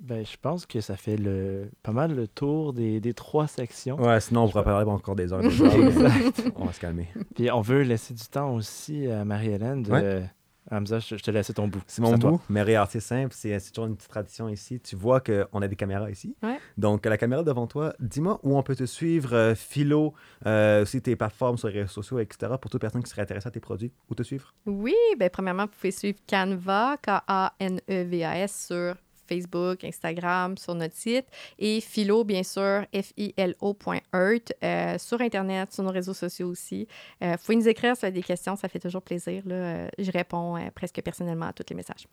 [0.00, 3.96] Ben, je pense que ça fait le, pas mal le tour des, des trois sections.
[3.96, 5.40] Ouais, sinon on pourrait parler encore des heures.
[6.56, 7.08] on va se calmer.
[7.34, 10.22] Puis on veut laisser du temps aussi à Marie-Hélène de,
[10.70, 11.82] Hamza, je, te laisse ton bout.
[11.86, 14.80] C'est mon bout, mais regarde, c'est simple, c'est toujours une petite tradition ici.
[14.80, 16.36] Tu vois qu'on a des caméras ici.
[16.76, 20.14] Donc, la caméra devant toi, dis-moi où on peut te suivre, euh, Philo,
[20.46, 23.48] euh, aussi tes plateformes sur les réseaux sociaux, etc., pour toute personne qui serait intéressée
[23.48, 24.54] à tes produits, où te suivre?
[24.66, 28.94] Oui, bien, premièrement, vous pouvez suivre Canva, K-A-N-E-V-A-S, sur
[29.26, 31.26] Facebook, Instagram, sur notre site.
[31.58, 36.86] Et Philo, bien sûr, F-I-L-O.earth, euh, sur Internet, sur nos réseaux sociaux aussi.
[37.22, 39.42] Euh, vous pouvez nous écrire si des questions, ça fait toujours plaisir.
[39.46, 39.54] Là.
[39.54, 42.06] Euh, je réponds presque personnellement à tous les messages.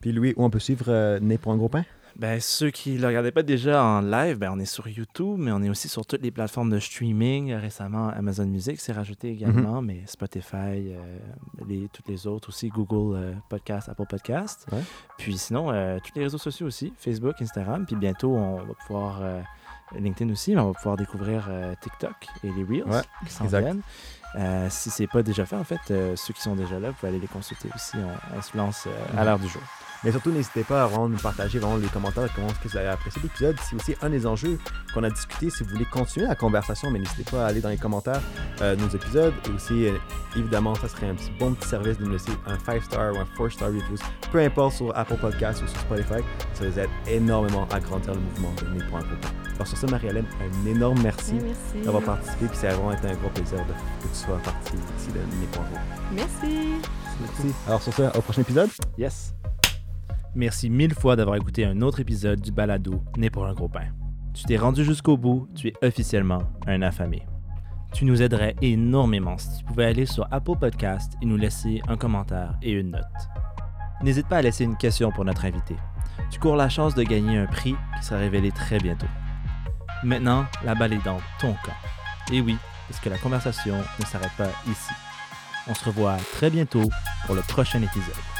[0.00, 1.18] Puis Louis, où on peut suivre
[1.74, 1.84] Né?
[2.16, 5.36] Ben, ceux qui ne le regardaient pas déjà en live, ben, on est sur YouTube,
[5.38, 7.52] mais on est aussi sur toutes les plateformes de streaming.
[7.54, 9.86] Récemment, Amazon Music s'est rajouté également, mhm.
[9.86, 11.18] mais Spotify, euh,
[11.66, 14.66] les, toutes les autres aussi, Google euh, Podcast, Apple Podcast.
[15.18, 17.84] Puis sinon, euh, tous les réseaux sociaux aussi, Facebook, Instagram.
[17.84, 19.22] Puis bientôt, on va pouvoir,
[19.98, 21.50] LinkedIn aussi, mais on va pouvoir découvrir
[21.80, 23.82] TikTok et les Reels qui s'en viennent.
[24.70, 27.08] si ce n'est pas déjà fait, en fait, ceux qui sont déjà là, vous pouvez
[27.08, 27.96] aller les consulter aussi.
[28.36, 28.86] On, se lance
[29.16, 29.24] à mhm.
[29.24, 29.62] l'heure du jour.
[30.04, 32.88] Mais surtout, n'hésitez pas à nous partager vraiment les commentaires, comment est-ce que vous avez
[32.88, 33.56] apprécié l'épisode.
[33.62, 34.58] C'est aussi un des enjeux
[34.92, 35.48] qu'on a discuté.
[35.48, 38.20] Si vous voulez continuer la conversation, mais n'hésitez pas à aller dans les commentaires
[38.60, 39.32] euh, de nos épisodes.
[39.48, 39.96] Et aussi, euh,
[40.36, 43.24] évidemment, ça serait un petit bon petit service de nous laisser un 5-star ou un
[43.24, 43.82] 4-star review,
[44.30, 46.22] peu importe sur Apple Podcasts ou sur Spotify.
[46.52, 49.04] Ça vous aide énormément à grandir le mouvement de Né pour un
[49.54, 51.36] Alors sur ça, Marie-Hélène, un énorme merci,
[51.82, 52.46] d'avoir participé.
[52.46, 55.18] Puis ça a vraiment été un gros plaisir de, que tu sois partie ici de
[55.18, 56.74] Né pour un Merci.
[57.20, 57.54] Merci.
[57.66, 58.68] Alors sur ça, au prochain épisode.
[58.98, 59.34] Yes.
[60.36, 63.86] Merci mille fois d'avoir écouté un autre épisode du balado Né pour un gros pain.
[64.34, 67.22] Tu t'es rendu jusqu'au bout, tu es officiellement un affamé.
[67.92, 71.96] Tu nous aiderais énormément si tu pouvais aller sur Apple Podcast et nous laisser un
[71.96, 73.04] commentaire et une note.
[74.02, 75.76] N'hésite pas à laisser une question pour notre invité.
[76.32, 79.06] Tu cours la chance de gagner un prix qui sera révélé très bientôt.
[80.02, 82.32] Maintenant, la balle est dans ton camp.
[82.32, 82.56] Et oui,
[82.88, 84.92] parce que la conversation ne s'arrête pas ici.
[85.68, 86.90] On se revoit très bientôt
[87.26, 88.33] pour le prochain épisode.